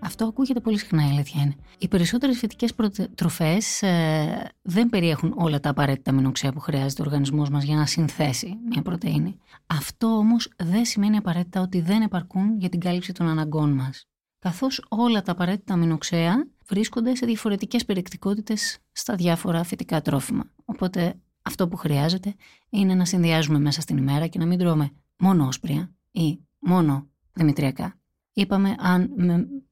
αυτό 0.00 0.24
ακούγεται 0.24 0.60
πολύ 0.60 0.78
συχνά, 0.78 1.06
η 1.06 1.10
αλήθεια 1.10 1.42
είναι. 1.42 1.54
Οι 1.78 1.88
περισσότερες 1.88 2.38
φυτικές 2.38 2.74
τροφές 3.14 3.82
ε, 3.82 4.50
δεν 4.62 4.88
περιέχουν 4.88 5.34
όλα 5.36 5.60
τα 5.60 5.70
απαραίτητα 5.70 6.10
αμινοξέα 6.10 6.52
που 6.52 6.60
χρειάζεται 6.60 7.02
ο 7.02 7.04
οργανισμός 7.04 7.50
μας 7.50 7.64
για 7.64 7.76
να 7.76 7.86
συνθέσει 7.86 8.56
μια 8.68 8.82
πρωτενη. 8.82 9.38
Αυτό 9.66 10.06
όμως 10.06 10.52
δεν 10.56 10.84
σημαίνει 10.84 11.16
απαραίτητα 11.16 11.60
ότι 11.60 11.80
δεν 11.80 12.02
επαρκούν 12.02 12.58
για 12.58 12.68
την 12.68 12.80
κάλυψη 12.80 13.12
των 13.12 13.28
αναγκών 13.28 13.72
μας. 13.72 14.06
Καθώς 14.38 14.84
όλα 14.88 15.22
τα 15.22 15.32
απαραίτητα 15.32 15.74
αμινοξέα 15.74 16.46
βρίσκονται 16.66 17.14
σε 17.14 17.26
διαφορετικές 17.26 17.84
περιεκτικότητες 17.84 18.78
στα 18.92 19.14
διάφορα 19.14 19.64
φυτικά 19.64 20.02
τρόφιμα. 20.02 20.50
Οπότε 20.64 21.14
αυτό 21.42 21.68
που 21.68 21.76
χρειάζεται 21.76 22.34
είναι 22.70 22.94
να 22.94 23.04
συνδυάζουμε 23.04 23.58
μέσα 23.58 23.80
στην 23.80 23.96
ημέρα 23.96 24.26
και 24.26 24.38
να 24.38 24.46
μην 24.46 24.58
τρώμε 24.58 24.90
μόνο 25.18 25.46
όσπρια 25.46 25.94
ή 26.10 26.38
μόνο 26.58 27.08
δημητριακά. 27.32 27.98
Είπαμε 28.36 28.74
αν 28.78 29.10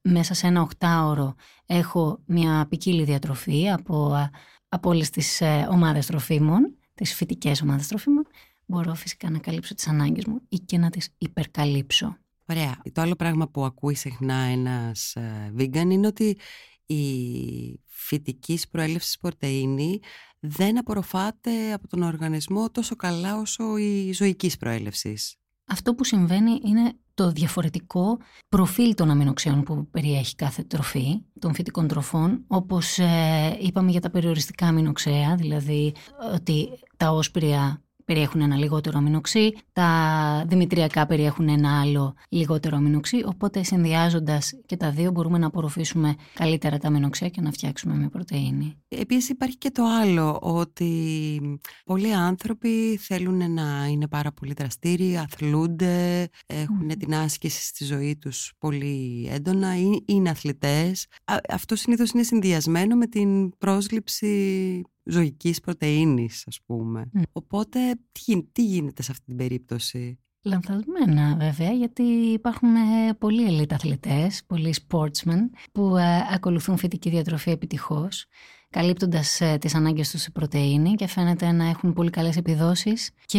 μέσα 0.02 0.34
σε 0.34 0.46
ένα 0.46 0.60
οκτάωρο 0.60 1.34
έχω 1.66 2.22
μια 2.26 2.66
ποικίλη 2.68 3.04
διατροφή 3.04 3.70
από, 3.70 4.28
από 4.68 4.88
όλες 4.88 5.10
τις 5.10 5.40
ε, 5.40 5.68
ομάδες 5.70 6.06
τροφίμων, 6.06 6.76
τις 6.94 7.14
φυτικές 7.14 7.62
ομάδες 7.62 7.88
τροφίμων, 7.88 8.26
μπορώ 8.66 8.94
φυσικά 8.94 9.30
να 9.30 9.38
καλύψω 9.38 9.74
τις 9.74 9.88
ανάγκες 9.88 10.24
μου 10.24 10.40
ή 10.48 10.56
και 10.56 10.78
να 10.78 10.90
τις 10.90 11.08
υπερκαλύψω. 11.18 12.16
Ωραία. 12.46 12.82
Το 12.92 13.00
άλλο 13.00 13.14
πράγμα 13.14 13.48
που 13.48 13.64
ακούει 13.64 13.94
συχνά 13.94 14.34
ένας 14.34 15.16
ε, 15.16 15.52
vegan 15.58 15.90
είναι 15.90 16.06
ότι 16.06 16.38
η 16.86 17.80
φυτική 17.86 18.60
προέλευσης 18.70 19.18
πρωτεΐνη 19.18 20.00
δεν 20.40 20.78
απορροφάται 20.78 21.72
από 21.72 21.88
τον 21.88 22.02
οργανισμό 22.02 22.70
τόσο 22.70 22.96
καλά 22.96 23.38
όσο 23.38 23.76
η 23.76 24.12
ζωικής 24.12 24.56
προέλευσης. 24.56 25.36
Αυτό 25.66 25.94
που 25.94 26.04
συμβαίνει 26.04 26.60
είναι 26.64 26.96
το 27.14 27.30
διαφορετικό 27.30 28.18
προφίλ 28.48 28.94
των 28.94 29.10
αμινοξέων 29.10 29.62
που 29.62 29.88
περιέχει 29.90 30.34
κάθε 30.34 30.62
τροφή 30.62 31.22
των 31.38 31.54
φυτικών 31.54 31.88
τροφών, 31.88 32.44
όπως 32.46 32.98
ε, 32.98 33.56
είπαμε 33.60 33.90
για 33.90 34.00
τα 34.00 34.10
περιοριστικά 34.10 34.66
αμινοξέα, 34.66 35.34
δηλαδή 35.34 35.94
ότι 36.34 36.68
τα 36.96 37.10
όσπρια 37.10 37.82
περιέχουν 38.12 38.40
ένα 38.40 38.56
λιγότερο 38.56 38.98
αμινοξύ, 38.98 39.52
τα 39.72 40.44
δημητριακά 40.48 41.06
περιέχουν 41.06 41.48
ένα 41.48 41.80
άλλο 41.80 42.14
λιγότερο 42.28 42.76
αμινοξύ, 42.76 43.22
οπότε 43.26 43.62
συνδυάζοντας 43.62 44.52
και 44.66 44.76
τα 44.76 44.90
δύο 44.90 45.10
μπορούμε 45.10 45.38
να 45.38 45.46
απορροφήσουμε 45.46 46.14
καλύτερα 46.34 46.78
τα 46.78 46.88
αμινοξέα 46.88 47.28
και 47.28 47.40
να 47.40 47.50
φτιάξουμε 47.50 47.94
μια 47.94 48.08
πρωτεΐνη. 48.08 48.76
Επίσης 48.88 49.28
υπάρχει 49.28 49.58
και 49.58 49.70
το 49.70 49.84
άλλο, 50.02 50.38
ότι 50.42 51.58
πολλοί 51.84 52.14
άνθρωποι 52.14 52.96
θέλουν 52.96 53.52
να 53.52 53.86
είναι 53.90 54.08
πάρα 54.08 54.32
πολύ 54.32 54.52
δραστήριοι, 54.56 55.16
αθλούνται, 55.16 56.28
έχουν 56.46 56.88
την 56.98 57.14
άσκηση 57.14 57.66
στη 57.66 57.84
ζωή 57.84 58.16
τους 58.16 58.52
πολύ 58.58 59.28
έντονα, 59.32 59.72
είναι 60.04 60.30
αθλητές. 60.30 61.06
Αυτό 61.48 61.76
συνήθως 61.76 62.10
είναι 62.10 62.22
συνδυασμένο 62.22 62.96
με 62.96 63.06
την 63.06 63.58
πρόσληψη 63.58 64.82
ζωικής 65.04 65.60
πρωτεΐνης 65.60 66.44
ας 66.46 66.60
πούμε. 66.66 67.10
Οπότε 67.32 67.78
τι, 68.12 68.42
τι 68.42 68.64
γίνεται 68.64 69.02
σε 69.02 69.10
αυτή 69.12 69.24
την 69.24 69.36
περίπτωση; 69.36 70.18
Λανθασμένα 70.44 71.36
βέβαια 71.36 71.70
γιατί 71.70 72.02
υπάρχουν 72.32 72.74
ε, 72.74 73.14
πολλοί 73.18 73.44
ελίτ 73.44 73.72
αθλητές, 73.72 74.42
πολλοί 74.46 74.74
sportsmen 74.88 75.40
που 75.72 75.96
ε, 75.96 76.18
ακολουθούν 76.32 76.76
φυτική 76.76 77.10
διατροφή 77.10 77.50
επιτυχώς 77.50 78.26
καλύπτοντας 78.70 79.40
ε, 79.40 79.56
τις 79.60 79.74
ανάγκες 79.74 80.10
τους 80.10 80.20
σε 80.20 80.30
πρωτεΐνη 80.30 80.94
και 80.94 81.06
φαίνεται 81.06 81.52
να 81.52 81.68
έχουν 81.68 81.92
πολύ 81.92 82.10
καλές 82.10 82.36
επιδόσεις 82.36 83.10
και 83.24 83.38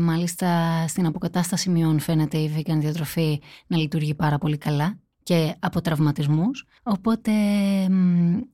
μάλιστα 0.00 0.84
στην 0.88 1.06
αποκατάσταση 1.06 1.70
μειών 1.70 1.98
φαίνεται 1.98 2.38
η 2.38 2.52
vegan 2.56 2.78
διατροφή 2.78 3.40
να 3.66 3.76
λειτουργεί 3.76 4.14
πάρα 4.14 4.38
πολύ 4.38 4.58
καλά 4.58 4.98
και 5.26 5.54
από 5.58 5.80
τραυματισμούς, 5.80 6.66
οπότε 6.82 7.32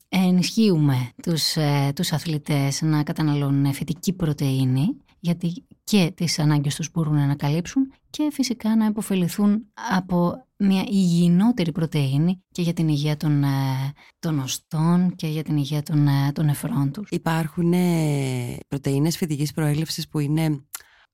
ενισχύουμε 0.08 1.10
τους, 1.22 1.56
ε, 1.56 1.92
τους 1.94 2.12
αθλητές 2.12 2.82
να 2.82 3.02
καταναλώνουν 3.02 3.72
φυτική 3.72 4.12
πρωτεΐνη, 4.12 4.96
γιατί 5.20 5.66
και 5.84 6.12
τις 6.14 6.38
ανάγκες 6.38 6.74
τους 6.74 6.90
μπορούν 6.92 7.26
να 7.26 7.34
καλύψουν 7.34 7.92
και 8.10 8.28
φυσικά 8.32 8.76
να 8.76 8.86
υποφεληθούν 8.86 9.66
από 9.90 10.46
μια 10.56 10.84
υγιεινότερη 10.88 11.72
πρωτεΐνη 11.72 12.42
και 12.52 12.62
για 12.62 12.72
την 12.72 12.88
υγεία 12.88 13.16
των, 13.16 13.42
ε, 13.44 13.48
των 14.18 14.38
οστών 14.38 15.14
και 15.16 15.26
για 15.26 15.42
την 15.42 15.56
υγεία 15.56 15.82
των, 15.82 16.06
ε, 16.06 16.32
των 16.32 16.44
νεφρών 16.44 16.92
τους. 16.92 17.08
Υπάρχουν 17.10 17.72
πρωτεΐνες 18.68 19.16
φυτικής 19.16 19.52
προέλευσης 19.52 20.08
που 20.08 20.18
είναι 20.18 20.64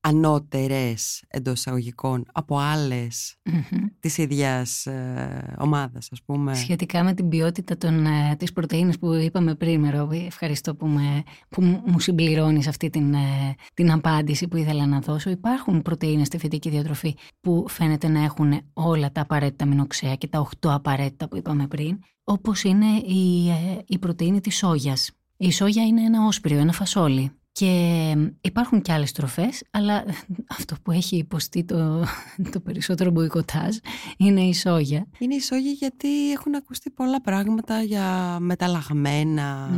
ανώτερες 0.01 1.23
εντός 1.27 1.59
εισαγωγικών 1.59 2.25
από 2.31 2.57
άλλες 2.57 3.35
Μμμ. 3.43 3.85
της 3.99 4.17
ίδιας 4.17 4.85
ε, 4.85 5.55
ομάδας 5.59 6.07
ας 6.11 6.23
πούμε. 6.25 6.53
Σχετικά 6.55 7.03
με 7.03 7.13
την 7.13 7.29
ποιότητα 7.29 7.77
των, 7.77 8.05
ε, 8.05 8.35
της 8.37 8.53
πρωτεΐνης 8.53 8.99
που 8.99 9.13
είπαμε 9.13 9.55
πριν, 9.55 9.79
με 9.79 9.89
Ρόβι, 9.89 10.23
ευχαριστώ 10.25 10.75
που, 10.75 10.87
με, 10.87 11.23
που 11.49 11.61
μου- 11.63 11.81
μου 11.85 11.99
συμπληρώνεις 11.99 12.67
αυτή 12.67 12.89
την, 12.89 13.13
ε, 13.13 13.55
την 13.73 13.91
απάντηση 13.91 14.47
που 14.47 14.57
ήθελα 14.57 14.85
να 14.85 14.99
δώσω. 14.99 15.29
Υπάρχουν 15.29 15.81
πρωτεΐνες 15.81 16.27
στη 16.27 16.37
φυτική 16.37 16.69
διατροφή 16.69 17.15
που 17.41 17.65
φαίνεται 17.67 18.07
να 18.07 18.23
έχουν 18.23 18.53
όλα 18.73 19.11
τα 19.11 19.21
απαραίτητα 19.21 19.63
αμινοξέα 19.63 20.15
και 20.15 20.27
τα 20.27 20.39
8 20.39 20.69
απαραίτητα 20.73 21.27
που 21.27 21.37
είπαμε 21.37 21.67
πριν, 21.67 21.99
όπως 22.23 22.63
είναι 22.63 22.85
η, 23.05 23.49
ε, 23.49 23.77
η 23.87 23.97
πρωτεΐνη 23.97 24.41
της 24.41 24.57
σόγιας. 24.57 25.11
Η 25.37 25.51
σόγια 25.51 25.83
είναι 25.85 26.01
ένα 26.01 26.25
όσπριο, 26.25 26.57
ένα 26.59 26.71
φασόλι. 26.71 27.31
Και 27.59 28.15
υπάρχουν 28.41 28.81
και 28.81 28.91
άλλες 28.91 29.11
τροφές, 29.11 29.63
αλλά 29.71 30.03
αυτό 30.59 30.75
που 30.83 30.91
έχει 30.91 31.17
υποστεί 31.17 31.63
το, 31.63 32.03
το 32.51 32.59
περισσότερο 32.59 33.11
μποϊκοτάζ 33.11 33.75
είναι 34.17 34.41
η 34.41 34.53
σόγια. 34.53 35.05
Είναι 35.19 35.35
η 35.35 35.39
σόγια 35.39 35.71
γιατί 35.71 36.31
έχουν 36.31 36.55
ακουστεί 36.55 36.89
πολλά 36.89 37.21
πράγματα 37.21 37.81
για 37.81 38.37
μεταλλαγμένα, 38.39 39.69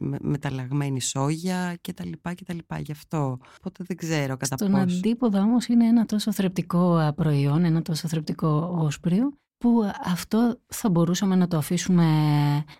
με- 0.00 0.18
μεταλλαγμένη 0.20 1.00
σόγια 1.00 1.76
και 1.80 1.92
τα 1.92 2.04
λοιπά 2.06 2.34
και 2.34 2.44
τα 2.44 2.54
λοιπά. 2.54 2.78
Γι' 2.78 2.92
αυτό. 2.92 3.38
Οπότε 3.58 3.84
δεν 3.86 3.96
ξέρω 3.96 4.36
κατά 4.36 4.56
Στον 4.56 4.70
πόσο. 4.70 4.82
αντίποδα 4.82 5.42
όμως 5.42 5.66
είναι 5.66 5.86
ένα 5.86 6.06
τόσο 6.06 6.32
θρεπτικό 6.32 6.96
α, 6.96 7.12
προϊόν, 7.12 7.64
ένα 7.64 7.82
τόσο 7.82 8.08
θρεπτικό 8.08 8.76
όσπριο 8.78 9.32
που 9.66 9.82
α, 9.84 9.90
αυτό 10.04 10.60
θα 10.66 10.90
μπορούσαμε 10.90 11.36
να 11.36 11.48
το 11.48 11.56
αφήσουμε, 11.56 12.04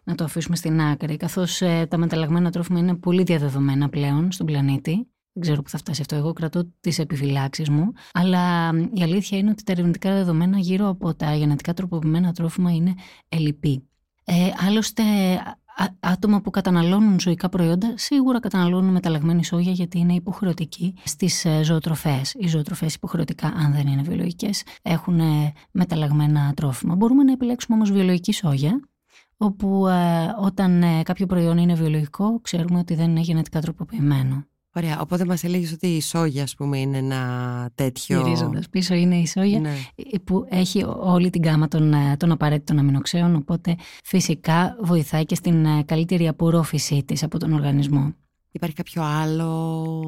να 0.04 0.14
το 0.14 0.24
αφήσουμε 0.24 0.56
στην 0.56 0.80
άκρη 0.80 1.16
καθώς 1.16 1.60
ε, 1.60 1.86
τα 1.90 1.96
μεταλλαγμένα 1.96 2.50
τρόφιμα 2.50 2.78
είναι 2.78 2.94
πολύ 2.94 3.22
διαδεδομένα 3.22 3.88
πλέον 3.88 4.32
στον 4.32 4.46
πλανήτη. 4.46 4.94
Δεν 5.32 5.42
ξέρω 5.42 5.62
που 5.62 5.68
θα 5.68 5.78
φτάσει 5.78 6.00
αυτό. 6.00 6.16
Εγώ 6.16 6.32
κρατώ 6.32 6.72
τις 6.80 6.98
επιφυλάξεις 6.98 7.68
μου. 7.68 7.92
Αλλά 8.12 8.72
μ, 8.72 8.78
η 8.92 9.02
αλήθεια 9.02 9.38
είναι 9.38 9.50
ότι 9.50 9.62
τα 9.64 9.72
ερευνητικά 9.72 10.12
δεδομένα 10.12 10.58
γύρω 10.58 10.88
από 10.88 11.14
τα 11.14 11.34
γενετικά 11.34 11.74
τροποποιημένα 11.74 12.32
τρόφιμα 12.32 12.70
είναι 12.74 12.94
ελλειπή. 13.28 13.88
Ε, 14.24 14.50
άλλωστε, 14.66 15.02
α- 15.02 15.38
α- 15.38 15.56
άτομα 16.00 16.40
που 16.40 16.50
καταναλώνουν 16.50 17.20
ζωικά 17.20 17.48
προϊόντα 17.48 17.94
σίγουρα 17.96 18.40
καταναλώνουν 18.40 18.92
μεταλλαγμένη 18.92 19.44
σόγια 19.44 19.72
γιατί 19.72 19.98
είναι 19.98 20.14
υποχρεωτική 20.14 20.94
στις 21.04 21.44
ε, 21.44 21.62
ζωοτροφές. 21.62 22.34
Οι 22.38 22.46
ζωοτροφές 22.46 22.94
υποχρεωτικά, 22.94 23.46
αν 23.46 23.72
δεν 23.72 23.86
είναι 23.86 24.02
βιολογικές, 24.02 24.62
έχουν 24.82 25.20
ε, 25.20 25.52
μεταλλαγμένα 25.70 26.52
τρόφιμα. 26.56 26.94
Μπορούμε 26.94 27.22
να 27.22 27.32
επιλέξουμε 27.32 27.76
όμως 27.76 27.90
βιολογική 27.90 28.32
σόγια, 28.32 28.80
όπου 29.36 29.86
ε, 29.86 30.34
όταν 30.40 30.82
ε, 30.82 31.02
κάποιο 31.02 31.26
προϊόν 31.26 31.58
είναι 31.58 31.74
βιολογικό, 31.74 32.40
ξέρουμε 32.40 32.78
ότι 32.78 32.94
δεν 32.94 33.10
είναι 33.10 33.20
γενετικά 33.20 33.60
τροποποιημένο. 33.60 34.46
Ωραία. 34.76 35.00
Οπότε 35.00 35.24
μας 35.24 35.44
έλεγες 35.44 35.72
ότι 35.72 35.86
η 35.86 36.00
σόγια, 36.00 36.42
ας 36.42 36.54
πούμε, 36.54 36.78
είναι 36.78 36.98
ένα 36.98 37.70
τέτοιο. 37.74 38.20
Γυρίζοντας 38.20 38.68
πίσω 38.68 38.94
είναι 38.94 39.16
η 39.16 39.26
σόγια 39.26 39.60
Ναι. 39.60 39.74
που 40.24 40.46
έχει 40.48 40.84
όλη 40.98 41.30
την 41.30 41.42
γάμα 41.42 41.68
των, 41.68 41.92
ε, 41.92 42.16
των 42.16 42.32
απαραίτητων 42.32 42.78
αμινοξέων, 42.78 43.34
οπότε 43.34 43.76
φυσικά 44.04 44.76
βοηθάει 44.80 45.24
και 45.24 45.34
στην 45.34 45.64
ε, 45.64 45.82
καλύτερη 45.82 46.28
απορρόφησή 46.28 47.04
της 47.04 47.22
από 47.22 47.38
τον 47.38 47.52
οργανισμό. 47.52 48.14
Υπάρχει 48.50 48.76
κάποιο 48.76 49.02
άλλο. 49.02 49.46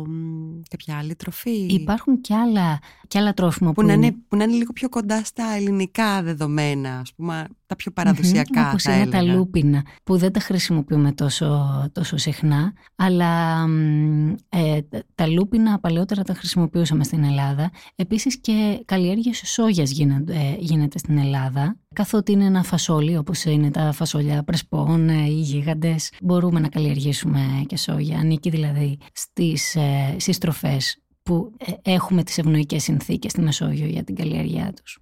μ, 0.09 0.61
κάποια 0.71 0.99
άλλη 0.99 1.15
τροφή; 1.15 1.67
Υπάρχουν 1.69 2.21
και 2.21 2.35
άλλα, 2.35 2.79
και 3.09 3.19
άλλα 3.19 3.35
τρόφιμα 3.35 3.73
που, 3.73 3.83
να 3.83 3.93
είναι, 3.93 4.13
που 4.29 4.37
να 4.37 4.45
είναι 4.45 4.53
λίγο 4.53 4.73
πιο 4.73 4.89
κοντά 4.89 5.25
στα 5.25 5.45
ελληνικά 5.57 6.23
δεδομένα, 6.23 6.99
ας 6.99 7.15
πούμε, 7.15 7.47
τα 7.69 7.77
πιο 7.77 7.91
παραδοσιακά 7.93 8.61
Μμμ, 8.61 8.69
όπως 8.69 8.83
θα 8.83 8.93
είναι 8.93 9.03
έλεγα. 9.03 9.19
τα 9.19 9.23
λούπινα 9.35 9.83
που 10.05 10.17
δεν 10.17 10.33
τα 10.33 10.41
χρησιμοποιούμε 10.41 11.13
τόσο, 11.13 11.69
τόσο 11.93 12.17
συχνά 12.17 12.73
αλλά 12.97 13.67
μ, 13.69 14.35
ε, 14.49 14.83
τα- 14.83 15.03
τα 15.15 15.27
λούπινα 15.27 15.79
παλαιότερα 15.81 16.23
τα 16.23 16.35
χρησιμοποιούσαμε 16.35 17.05
στην 17.05 17.25
Ελλάδα 17.25 17.71
επίσης 17.97 18.41
και 18.41 18.83
καλλιέργεια 18.85 19.33
σόγιας 19.35 19.91
γίνεται, 19.91 20.35
ε, 20.35 20.57
γίνεται 20.59 20.99
στην 20.99 21.19
Ελλάδα 21.19 21.77
καθότι 21.95 22.33
είναι 22.33 22.45
ένα 22.45 22.63
φασόλι 22.63 23.17
όπως 23.17 23.45
είναι 23.45 23.71
τα 23.71 23.93
φασόλια 23.93 24.43
πρεσπών 24.43 25.09
ε, 25.09 25.25
ή 25.27 25.41
γίγαντες 25.41 26.13
μπορούμε 26.23 26.61
να 26.61 26.69
καλλιεργήσουμε 26.69 27.41
και 27.67 27.77
σόγια 27.77 28.19
ανήκει 28.19 28.51
δηλαδή 28.51 28.99
στις, 29.13 29.75
ε, 29.77 30.17
στις 30.19 30.39
τροφές 30.39 31.03
που 31.23 31.53
ε, 31.83 31.91
έχουμε 31.93 32.23
τις 32.23 32.39
ευνοϊκές 32.39 32.83
συνθήκες 32.83 33.31
στη 33.31 33.41
Μεσόγειο 33.41 33.87
για 33.87 34.05
την 34.05 34.15
καλλιέργειά 34.15 34.73
τους. 34.83 34.99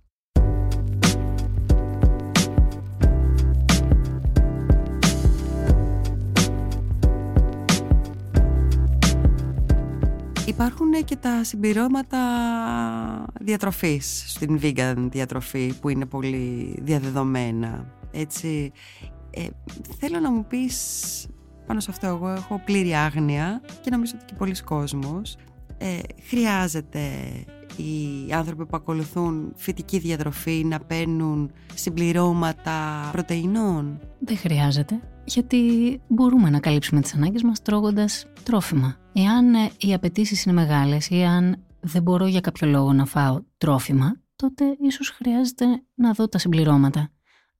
Υπάρχουν 10.56 11.04
και 11.04 11.16
τα 11.16 11.44
συμπληρώματα 11.44 12.18
διατροφής 13.40 14.24
στην 14.28 14.60
vegan 14.62 15.08
διατροφή 15.10 15.74
που 15.80 15.88
είναι 15.88 16.06
πολύ 16.06 16.76
διαδεδομένα. 16.82 17.92
Έτσι, 18.12 18.72
ε, 19.30 19.46
θέλω 19.98 20.20
να 20.20 20.30
μου 20.30 20.44
πεις 20.44 20.76
πάνω 21.66 21.80
σε 21.80 21.90
αυτό 21.90 22.06
εγώ 22.06 22.28
έχω 22.28 22.60
πλήρη 22.64 22.94
άγνοια 22.94 23.60
και 23.80 23.90
νομίζω 23.90 24.12
ότι 24.16 24.24
και 24.24 24.34
πολλοί 24.34 24.62
κόσμος 24.64 25.36
ε, 25.78 25.98
χρειάζεται 26.28 27.00
οι 27.82 28.32
άνθρωποι 28.32 28.66
που 28.66 28.76
ακολουθούν 28.76 29.52
φυτική 29.56 29.98
διατροφή 29.98 30.64
να 30.64 30.80
παίρνουν 30.80 31.50
συμπληρώματα 31.74 33.08
πρωτεϊνών; 33.12 34.00
Δεν 34.18 34.36
χρειάζεται, 34.36 35.00
γιατί 35.24 35.60
μπορούμε 36.08 36.50
να 36.50 36.60
καλύψουμε 36.60 37.00
τις 37.00 37.14
ανάγκες 37.14 37.42
μας 37.42 37.62
τρώγοντας 37.62 38.26
τρόφιμα. 38.42 38.96
Εάν 39.12 39.54
ε, 39.54 39.70
οι 39.78 39.94
απαιτήσεις 39.94 40.44
είναι 40.44 40.54
μεγάλες 40.54 41.08
ή 41.08 41.22
αν 41.22 41.64
δεν 41.80 42.02
μπορώ 42.02 42.26
για 42.26 42.40
κάποιο 42.40 42.68
λόγο 42.68 42.92
να 42.92 43.04
φάω 43.04 43.42
τρόφιμα, 43.58 44.20
τότε 44.36 44.64
ίσως 44.80 45.10
χρειάζεται 45.10 45.64
να 45.94 46.12
δω 46.12 46.28
τα 46.28 46.38
συμπληρώματα. 46.38 47.10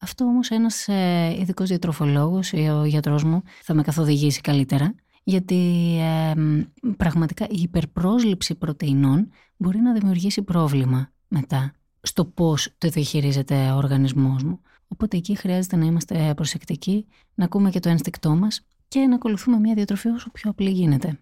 Αυτό 0.00 0.24
όμως 0.24 0.50
ένας 0.50 0.88
ε, 0.88 1.36
ειδικός 1.40 1.68
διατροφολόγος 1.68 2.52
ή 2.52 2.68
ο 2.68 2.84
γιατρός 2.84 3.24
μου 3.24 3.42
θα 3.62 3.74
με 3.74 3.82
καθοδηγήσει 3.82 4.40
καλύτερα, 4.40 4.94
γιατί 5.28 5.96
ε, 6.00 6.34
μ, 6.36 6.62
πραγματικά 6.96 7.46
η 7.50 7.60
υπερπρόσληψη 7.60 8.54
πρωτεϊνών 8.54 9.28
μπορεί 9.56 9.78
να 9.78 9.92
δημιουργήσει 9.92 10.42
πρόβλημα 10.42 11.12
μετά 11.28 11.72
στο 12.00 12.24
πώς 12.24 12.74
το 12.78 12.88
διαχειρίζεται 12.88 13.70
ο 13.70 13.76
οργανισμός 13.76 14.42
μου. 14.42 14.60
Οπότε 14.88 15.16
εκεί 15.16 15.36
χρειάζεται 15.36 15.76
να 15.76 15.84
είμαστε 15.84 16.32
προσεκτικοί, 16.36 17.06
να 17.34 17.44
ακούμε 17.44 17.70
και 17.70 17.80
το 17.80 17.88
ένστικτό 17.88 18.36
μας 18.36 18.66
και 18.88 19.00
να 19.00 19.14
ακολουθούμε 19.14 19.58
μια 19.58 19.74
διατροφή 19.74 20.08
όσο 20.08 20.30
πιο 20.30 20.50
απλή 20.50 20.70
γίνεται. 20.70 21.20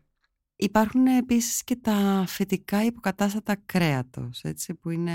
Υπάρχουν 0.56 1.06
επίσης 1.06 1.64
και 1.64 1.76
τα 1.76 2.24
φυτικά 2.26 2.84
υποκατάστατα 2.84 3.56
κρέατος, 3.66 4.40
έτσι, 4.42 4.74
που 4.74 4.90
είναι, 4.90 5.12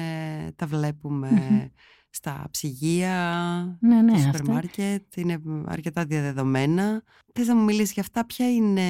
τα 0.56 0.66
βλέπουμε 0.66 1.30
Μμμ. 1.32 1.66
Στα 2.10 2.48
ψυγεία, 2.52 3.78
Ναι, 3.80 4.02
ναι, 4.02 4.18
στα 4.18 4.28
αυτά. 4.28 4.38
σούπερ 4.38 4.54
μάρκετ, 4.54 5.16
είναι 5.16 5.42
αρκετά 5.66 6.06
διαδεδομένα. 6.06 7.04
Θες 7.34 7.48
να 7.48 7.56
μου 7.56 7.64
μιλήσεις 7.64 7.94
για 7.94 8.02
αυτά, 8.02 8.26
ποια 8.26 8.52
είναι 8.54 8.82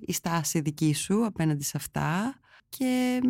η 0.00 0.12
στάση 0.12 0.60
δική 0.60 0.94
σου 0.94 1.26
απέναντι 1.26 1.64
σε 1.64 1.76
αυτά 1.76 2.34
και 2.68 3.20
μ, 3.24 3.28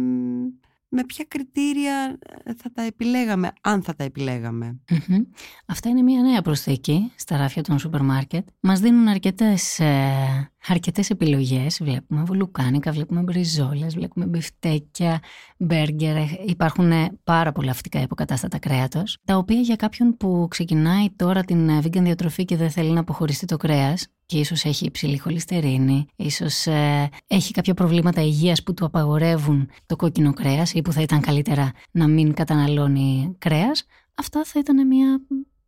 με 0.88 1.04
ποια 1.04 1.24
κριτήρια 1.28 2.18
θα 2.56 2.72
τα 2.72 2.82
επιλέγαμε, 2.82 3.52
αν 3.60 3.82
θα 3.82 3.94
τα 3.94 4.04
επιλέγαμε. 4.04 4.80
Μμμ. 5.08 5.22
Αυτά 5.66 5.88
είναι 5.88 6.02
μια 6.02 6.22
νέα 6.22 6.42
προσθήκη 6.42 7.12
στα 7.16 7.36
ράφια 7.36 7.62
των 7.62 7.78
σούπερ 7.78 8.02
μάρκετ. 8.02 8.48
Μας 8.60 8.80
δίνουν 8.80 9.08
αρκετές, 9.08 9.78
ε, 9.80 10.52
αρκετές 10.66 11.10
επιλογές. 11.10 11.78
Βλέπουμε 11.82 12.22
βουλουκάνικα, 12.22 12.92
βλέπουμε 12.92 13.20
μπριζόλες, 13.20 13.94
βλέπουμε 13.94 14.26
μπιφτέκια, 14.26 15.20
μπέργκερ. 15.56 16.16
Ε, 16.16 16.28
Υπάρχουν 16.46 16.90
ε, 16.90 17.18
πάρα 17.24 17.52
πολλά 17.52 17.72
φυτικά 17.72 18.00
υποκατάστατα 18.00 18.58
κρέατος, 18.58 19.18
τα 19.24 19.36
οποία 19.36 19.60
για 19.60 19.76
κάποιον 19.76 20.16
που 20.16 20.46
ξεκινάει 20.50 21.10
τώρα 21.16 21.42
την 21.42 21.68
ε, 21.68 21.78
vegan 21.78 22.02
διατροφή 22.02 22.44
και 22.44 22.56
δεν 22.56 22.70
θέλει 22.70 22.90
να 22.90 23.00
αποχωρήσει 23.00 23.46
το 23.46 23.56
κρέας 23.56 24.06
και 24.26 24.38
ίσως 24.38 24.64
έχει 24.64 24.84
υψηλή 24.84 25.18
χολυστερίνη, 25.18 26.06
ίσως 26.16 26.66
ε, 26.66 27.08
έχει 27.26 27.52
κάποια 27.52 27.74
προβλήματα 27.74 28.22
υγείας 28.22 28.62
που 28.62 28.74
του 28.74 28.84
απαγορεύουν 28.84 29.70
το 29.86 29.96
κόκκινο 29.96 30.32
κρέας 30.32 30.72
ή 30.72 30.82
που 30.82 30.92
θα 30.92 31.02
ήταν 31.02 31.20
καλύτερα 31.20 31.72
να 31.90 32.08
μην 32.08 32.34
καταναλώνει 32.34 33.34
κρέας, 33.38 33.86
αυτά 34.14 34.44
θα 34.44 34.58
ήταν 34.58 34.86
μια, 34.86 35.20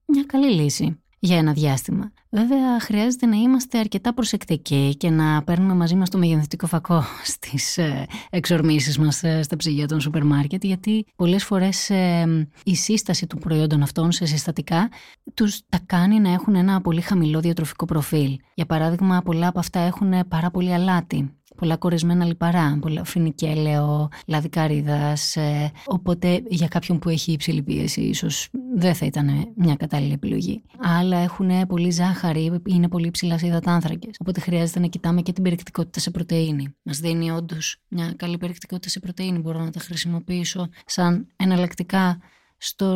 μια 0.07 0.25
καλή 0.25 0.51
λύση 0.53 1.01
για 1.19 1.37
ένα 1.37 1.53
διάστημα. 1.53 2.13
Βέβαια, 2.31 2.81
χρειάζεται 2.81 3.27
να 3.27 3.37
είμαστε 3.37 3.79
αρκετά 3.79 4.15
προσεκτικοί 4.15 4.97
και 4.97 5.11
να 5.11 5.43
παίρνουμε 5.43 5.75
μαζί 5.75 5.95
μας 5.95 6.11
το 6.11 6.19
μεγενθητικό 6.19 6.67
φακό 6.67 7.05
στις 7.33 7.79
ε, 7.79 8.07
εξορμήσεις 8.31 8.99
μας 8.99 9.23
ε, 9.23 9.43
στα 9.43 9.57
ψυγεία 9.57 9.87
των 9.87 10.01
σούπερ 10.01 10.25
μάρκετ, 10.25 10.65
γιατί 10.65 11.07
πολλές 11.17 11.45
φορές 11.45 11.91
ε, 11.91 12.49
η 12.65 12.75
σύσταση 12.75 13.27
των 13.27 13.39
προϊόντων 13.39 13.83
αυτών 13.83 14.13
σε 14.13 14.27
συστατικά 14.27 14.89
τους 15.35 15.61
τα 15.69 15.79
κάνει 15.87 16.21
να 16.21 16.33
έχουν 16.33 16.55
ένα 16.55 16.81
πολύ 16.81 17.01
χαμηλό 17.01 17.41
διατροφικό 17.41 17.85
προφίλ. 17.85 18.39
Για 18.55 18.67
παράδειγμα, 18.67 19.23
πολλά 19.23 19.49
από 19.49 19.59
αυτά 19.59 19.81
έχουν 19.81 20.29
πάρα 20.29 20.51
πολύ 20.51 20.75
αλάτι 20.75 21.31
πολλά 21.57 21.77
κορεσμένα 21.77 22.25
λιπαρά, 22.25 22.79
πολλά 22.81 23.05
φινικέλαιο, 23.05 24.09
λάδι 24.27 24.49
καρύδας, 24.49 25.37
ε, 25.37 25.73
οπότε 25.87 26.43
για 26.49 26.69
κάποιον 26.69 26.99
που 26.99 27.09
έχει 27.09 27.33
υψηλή 27.33 27.63
πίεση 27.63 28.01
ίσως 28.01 28.49
δεν 28.77 28.95
θα 28.95 29.07
ήταν 29.07 29.53
μια 29.57 29.75
κατάλληλη 29.75 30.13
επιλογή. 30.13 30.63
Άλλα 30.79 31.17
έχουν 31.17 31.67
πολύ 31.67 31.91
ζάχαρη, 31.91 32.61
είναι 32.67 32.89
πολύ 32.89 33.11
ψηλά 33.11 33.39
σε 33.39 33.47
υδατάνθρακες, 33.47 34.17
οπότε 34.21 34.41
χρειάζεται 34.41 34.81
να 34.81 34.87
κοιτάμε 34.87 35.23
και 35.23 35.33
την 35.33 35.43
περιεκτικότητα 35.43 36.01
σε 36.01 36.11
πρωτεΐνη. 36.11 36.75
Μας 36.83 36.99
δίνει 36.99 37.31
όντως 37.31 37.77
μια 37.89 38.13
καλή 38.17 38.39
περιεκτικότητα 38.39 38.89
σε 38.89 39.01
πρωτεΐνη, 39.01 39.39
μπορώ 39.39 39.59
να 39.59 39.71
τα 39.71 39.81
χρησιμοποιήσω 39.81 40.69
σαν 40.87 41.27
εναλλακτικά 41.37 42.19
στο, 42.57 42.87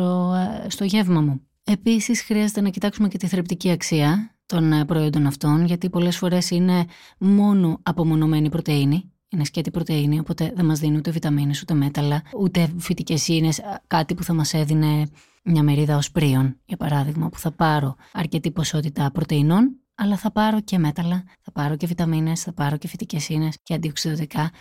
ε, 0.65 0.69
στο 0.69 0.83
γεύμα 0.83 1.21
μου. 1.21 1.41
Επίσης 1.63 2.21
χρειάζεται 2.21 2.61
να 2.61 2.69
κοιτάξουμε 2.69 3.07
και 3.07 3.17
τη 3.17 3.27
θρεπτική 3.27 3.71
αξία 3.71 4.30
των 4.51 4.71
ε, 4.71 4.85
προϊόντων 4.85 5.25
αυτών, 5.25 5.65
γιατί 5.65 5.89
πολλές 5.89 6.17
φορές 6.17 6.49
είναι 6.49 6.85
μόνο 7.17 7.79
απομονωμένη 7.83 8.49
πρωτεΐνη, 8.49 9.11
είναι 9.29 9.45
σκέτη 9.45 9.71
πρωτεΐνη, 9.71 10.19
οπότε 10.19 10.51
δεν 10.55 10.65
μας 10.65 10.79
δίνει 10.79 10.97
ούτε 10.97 11.11
βιταμίνες, 11.11 11.61
ούτε 11.61 11.73
μέταλλα, 11.73 12.21
ούτε 12.37 12.73
φυτικές 12.77 13.27
ίνες, 13.27 13.61
κάτι 13.87 14.13
που 14.13 14.23
θα 14.23 14.33
μας 14.33 14.53
έδινε 14.53 15.07
μια 15.43 15.63
μερίδα 15.63 15.97
ως 15.97 16.11
πρίον, 16.11 16.59
για 16.65 16.77
παράδειγμα, 16.77 17.29
που 17.29 17.39
θα 17.39 17.51
πάρω 17.51 17.95
αρκετή 18.13 18.51
ποσότητα 18.51 19.11
πρωτεϊνών, 19.11 19.79
αλλά 19.95 20.17
θα 20.17 20.31
πάρω 20.31 20.61
και 20.61 20.77
μέταλλα, 20.77 21.23
θα 21.41 21.51
πάρω 21.51 21.75
και 21.75 21.87
βιταμίνες, 21.87 22.41
θα 22.41 22.53
πάρω 22.53 22.77
και 22.77 22.87
φυτικές 22.87 23.29
ίνες 23.29 23.57
και 23.63 23.73
αντιοξυδοτικά, 23.73 24.51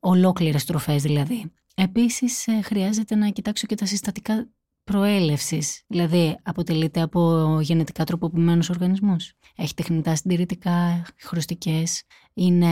ολόκληρες 0.00 0.64
τροφές 0.64 1.02
δηλαδή. 1.02 1.52
Επίσης 1.74 2.46
ε, 2.46 2.60
χρειάζεται 2.62 3.14
να 3.14 3.28
κοιτάξω 3.28 3.66
και 3.66 3.74
τα 3.74 3.86
συστατικά 3.86 4.48
προέλευσης, 4.90 5.82
δηλαδή 5.86 6.38
αποτελείται 6.42 7.00
από 7.00 7.58
γενετικά 7.62 8.04
τροποποιημένους 8.04 8.70
οργανισμούς. 8.70 9.32
Έχει 9.56 9.74
τεχνητά 9.74 10.14
συντηρητικά, 10.14 11.06
χρωστικές, 11.20 12.02
είναι 12.34 12.66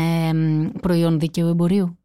προϊόν 0.81 1.19
δίκαιου 1.19 1.47
εμπορίου. 1.47 1.99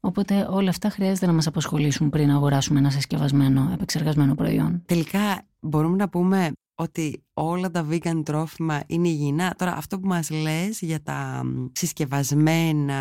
Οπότε 0.00 0.46
όλα 0.50 0.70
αυτά 0.70 0.90
χρειάζεται 0.90 1.26
να 1.26 1.32
μας 1.32 1.46
απασχολήσουν 1.46 2.08
πριν 2.10 2.30
αγοράσουμε 2.30 2.78
ένα 2.78 2.90
συσκευασμένο, 2.90 3.70
επεξεργασμένο 3.72 4.34
προϊόν. 4.34 4.82
Τελικά 4.86 5.46
μπορούμε 5.60 5.96
να 5.96 6.08
πούμε 6.08 6.52
ότι 6.74 7.24
όλα 7.32 7.70
τα 7.70 7.86
vegan 7.90 8.22
τρόφιμα 8.24 8.82
είναι 8.86 9.08
υγιεινά. 9.08 9.54
Τώρα 9.58 9.76
αυτό 9.76 10.00
που 10.00 10.06
μας 10.06 10.30
λες 10.30 10.80
για 10.80 11.02
τα 11.02 11.42
συσκευασμένα 11.72 12.98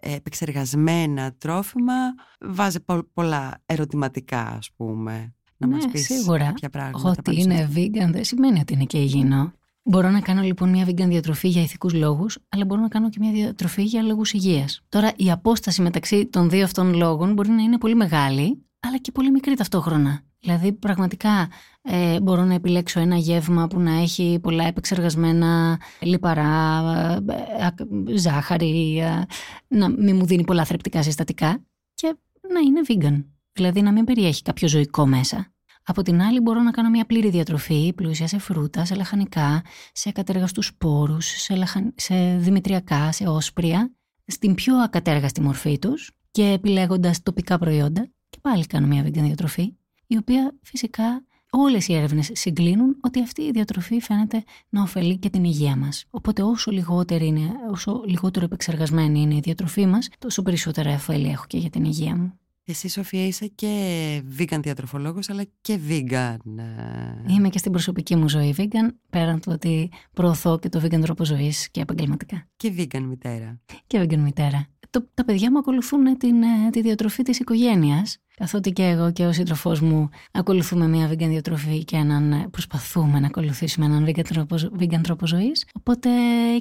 επεξεργασμένα 0.00 1.34
τρόφιμα 1.38 2.14
βάζει 2.40 2.78
πολλά 3.12 3.62
ερωτηματικά 3.66 4.46
ας 4.46 4.70
πούμε 4.76 5.34
να 5.56 5.66
ναι, 5.66 5.74
μας 5.74 5.86
πεις 5.86 6.04
σίγουρα. 6.04 6.52
ποια 6.52 6.70
πράγματα 6.70 7.08
ότι 7.08 7.40
είναι 7.40 7.70
vegan 7.74 8.10
δεν 8.12 8.24
σημαίνει 8.24 8.60
ότι 8.60 8.72
είναι 8.72 8.84
και 8.84 8.98
υγιεινό 8.98 9.52
Μπορώ 9.88 10.10
να 10.10 10.20
κάνω 10.20 10.42
λοιπόν 10.42 10.68
μια 10.68 10.86
vegan 10.88 11.06
διατροφή 11.08 11.48
για 11.48 11.62
ηθικούς 11.62 11.92
λόγους, 11.92 12.38
αλλά 12.48 12.64
μπορώ 12.64 12.80
να 12.80 12.88
κάνω 12.88 13.08
και 13.08 13.18
μια 13.20 13.32
διατροφή 13.32 13.82
για 13.82 14.02
λόγους 14.02 14.32
υγείας. 14.32 14.82
Τώρα 14.88 15.12
η 15.16 15.30
απόσταση 15.30 15.82
μεταξύ 15.82 16.26
των 16.26 16.50
δύο 16.50 16.64
αυτών 16.64 16.94
λόγων 16.94 17.32
μπορεί 17.32 17.50
να 17.50 17.62
είναι 17.62 17.78
πολύ 17.78 17.94
μεγάλη, 17.94 18.66
αλλά 18.80 18.98
και 18.98 19.12
πολύ 19.12 19.30
μικρή 19.30 19.54
ταυτόχρονα. 19.54 20.22
Δηλαδή 20.46 20.72
πραγματικά 20.72 21.48
ε, 21.82 22.20
μπορώ 22.20 22.44
να 22.44 22.54
επιλέξω 22.54 23.00
ένα 23.00 23.16
γεύμα 23.16 23.66
που 23.66 23.80
να 23.80 24.00
έχει 24.00 24.38
πολλά 24.42 24.64
επεξεργασμένα 24.64 25.80
λιπαρά, 26.00 26.82
ε, 27.28 28.16
ζάχαρη, 28.16 28.98
ε, 28.98 29.26
να 29.68 29.88
μην 29.88 30.16
μου 30.16 30.26
δίνει 30.26 30.44
πολλά 30.44 30.64
θρεπτικά 30.64 31.02
συστατικά 31.02 31.64
και 31.94 32.16
να 32.52 32.60
είναι 32.60 32.80
vegan. 32.88 33.24
Δηλαδή 33.52 33.82
να 33.82 33.92
μην 33.92 34.04
περιέχει 34.04 34.42
κάποιο 34.42 34.68
ζωικό 34.68 35.06
μέσα. 35.06 35.52
Από 35.84 36.02
την 36.02 36.22
άλλη 36.22 36.40
μπορώ 36.40 36.60
να 36.60 36.70
κάνω 36.70 36.90
μια 36.90 37.06
πλήρη 37.06 37.30
διατροφή 37.30 37.92
πλούσια 37.92 38.26
σε 38.26 38.38
φρούτα, 38.38 38.84
σε 38.84 38.94
λαχανικά, 38.94 39.62
σε 39.92 40.08
ακατέργαστους 40.08 40.66
σπόρους, 40.66 41.26
σε, 41.26 41.54
λαχαν... 41.54 41.94
σε 41.96 42.36
δημητριακά, 42.36 43.12
σε 43.12 43.24
όσπρια, 43.24 43.94
στην 44.26 44.54
πιο 44.54 44.76
ακατέργαστη 44.76 45.40
μορφή 45.40 45.78
τους 45.78 46.10
και 46.30 46.44
επιλέγοντας 46.44 47.22
τοπικά 47.22 47.58
προϊόντα 47.58 48.08
και 48.28 48.38
πάλι 48.40 48.66
κάνω 48.66 48.86
μια 48.86 49.04
vegan 49.04 49.22
διατροφή 49.22 49.74
η 50.06 50.16
οποία 50.16 50.54
φυσικά 50.62 51.24
όλες 51.50 51.88
οι 51.88 51.94
έρευνες 51.94 52.30
συγκλίνουν 52.32 52.96
ότι 53.00 53.22
αυτή 53.22 53.42
η 53.42 53.50
διατροφή 53.50 54.00
φαίνεται 54.00 54.44
να 54.68 54.82
ωφελεί 54.82 55.18
και 55.18 55.30
την 55.30 55.44
υγεία 55.44 55.76
μας. 55.76 56.04
Οπότε 56.10 56.42
όσο, 56.42 56.70
λιγότερη 56.70 57.26
είναι, 57.26 57.50
όσο 57.70 58.02
λιγότερο 58.06 58.44
επεξεργασμένη 58.44 59.20
είναι 59.20 59.34
η 59.34 59.40
διατροφή 59.40 59.86
μας, 59.86 60.08
τόσο 60.18 60.42
περισσότερα 60.42 60.94
ωφέλη 60.94 61.28
έχω 61.28 61.44
και 61.46 61.58
για 61.58 61.70
την 61.70 61.84
υγεία 61.84 62.16
μου. 62.16 62.38
Εσύ 62.68 62.88
Σοφία 62.88 63.26
είσαι 63.26 63.46
και 63.46 64.22
vegan 64.38 64.58
διατροφολόγος 64.62 65.30
αλλά 65.30 65.44
και 65.60 65.78
vegan. 65.88 66.36
Ε. 66.56 67.32
Είμαι 67.32 67.48
και 67.48 67.58
στην 67.58 67.72
προσωπική 67.72 68.16
μου 68.16 68.28
ζωή 68.28 68.54
vegan 68.58 68.94
πέραν 69.10 69.40
του 69.40 69.50
ότι 69.52 69.90
προωθώ 70.12 70.58
και 70.58 70.68
το 70.68 70.80
vegan 70.84 71.00
τρόπο 71.00 71.24
ζωής 71.24 71.70
και 71.70 71.80
επαγγελματικά. 71.80 72.48
Και 72.56 72.72
vegan 72.78 73.00
μητέρα. 73.00 73.60
Και 73.86 74.00
vegan 74.00 74.16
μητέρα. 74.16 74.66
Το, 74.90 75.08
τα 75.14 75.24
παιδιά 75.24 75.50
μου 75.50 75.58
ακολουθούν 75.58 76.18
την, 76.18 76.42
ε, 76.42 76.70
τη 76.70 76.80
διατροφή 76.80 77.22
της 77.22 77.38
οικογένειας 77.38 78.18
καθότι 78.40 78.72
και 78.72 78.82
εγώ 78.82 79.12
και 79.12 79.26
ο 79.26 79.32
σύντροφός 79.32 79.80
μου 79.80 80.08
ακολουθούμε 80.32 80.88
μια 80.88 81.10
vegan 81.10 81.28
διατροφή 81.28 81.84
και 81.84 81.96
έναν, 81.96 82.32
ε, 82.32 82.48
προσπαθούμε 82.50 83.20
να 83.20 83.26
ακολουθήσουμε 83.26 83.86
έναν 83.86 84.04
vegan 84.08 84.24
τρόπος, 84.28 84.70
vegan 84.78 85.00
τρόπο 85.02 85.26
ζωής. 85.26 85.66
Οπότε 85.74 86.08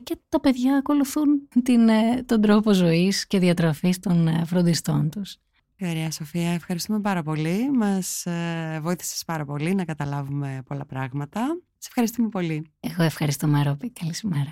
και 0.03 0.17
τα 0.29 0.39
παιδιά 0.39 0.77
ακολουθούν 0.77 1.47
την, 1.63 1.89
τον 2.25 2.41
τρόπο 2.41 2.73
ζωής 2.73 3.27
και 3.27 3.39
διατροφής 3.39 3.99
των 3.99 4.45
φροντιστών 4.45 5.09
τους. 5.09 5.37
Ωραία 5.81 6.11
Σοφία, 6.11 6.51
ευχαριστούμε 6.51 6.99
πάρα 6.99 7.23
πολύ. 7.23 7.71
Μας 7.71 8.25
ε, 8.25 8.79
βοήθησες 8.81 9.23
πάρα 9.25 9.45
πολύ 9.45 9.75
να 9.75 9.85
καταλάβουμε 9.85 10.61
πολλά 10.65 10.85
πράγματα. 10.85 11.41
Σε 11.77 11.87
ευχαριστούμε 11.87 12.29
πολύ. 12.29 12.71
Εγώ 12.79 13.03
ευχαριστώ 13.03 13.47
Μαρόπη. 13.47 13.91
Καλησπέρα. 13.91 14.49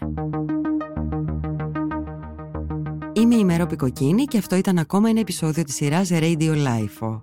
Είμαι 3.33 3.41
η 3.41 3.45
Μερόπη 3.45 3.75
Κοκκίνη 3.75 4.23
και 4.23 4.37
αυτό 4.37 4.55
ήταν 4.55 4.77
ακόμα 4.77 5.09
ένα 5.09 5.19
επεισόδιο 5.19 5.63
της 5.63 5.75
σειράς 5.75 6.09
Radio 6.11 6.51
Life. 6.51 7.21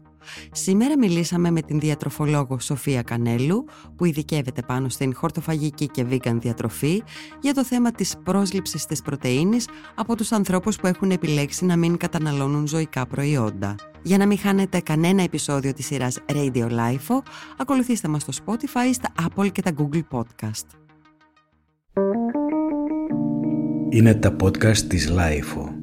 Σήμερα 0.52 0.98
μιλήσαμε 0.98 1.50
με 1.50 1.62
την 1.62 1.80
διατροφολόγο 1.80 2.58
Σοφία 2.58 3.02
Κανέλου 3.02 3.64
που 3.96 4.04
ειδικεύεται 4.04 4.62
πάνω 4.62 4.88
στην 4.88 5.14
χορτοφαγική 5.14 5.86
και 5.88 6.06
vegan 6.10 6.36
διατροφή 6.40 7.02
για 7.40 7.54
το 7.54 7.64
θέμα 7.64 7.90
της 7.90 8.16
πρόσληψης 8.24 8.86
της 8.86 9.02
πρωτεΐνης 9.02 9.68
από 9.94 10.16
τους 10.16 10.32
ανθρώπους 10.32 10.76
που 10.76 10.86
έχουν 10.86 11.10
επιλέξει 11.10 11.64
να 11.64 11.76
μην 11.76 11.96
καταναλώνουν 11.96 12.66
ζωικά 12.66 13.06
προϊόντα. 13.06 13.74
Για 14.02 14.18
να 14.18 14.26
μην 14.26 14.38
χάνετε 14.38 14.80
κανένα 14.80 15.22
επεισόδιο 15.22 15.72
της 15.72 15.86
σειράς 15.86 16.18
Radio 16.26 16.66
Life, 16.70 17.18
ακολουθήστε 17.58 18.08
μας 18.08 18.22
στο 18.22 18.32
Spotify, 18.44 18.90
στα 18.92 19.12
Apple 19.28 19.52
και 19.52 19.62
τα 19.62 19.72
Google 19.78 20.02
Podcast. 20.10 20.66
Είναι 23.88 24.14
τα 24.14 24.36
podcast 24.40 24.78
της 24.78 25.12
Life. 25.12 25.79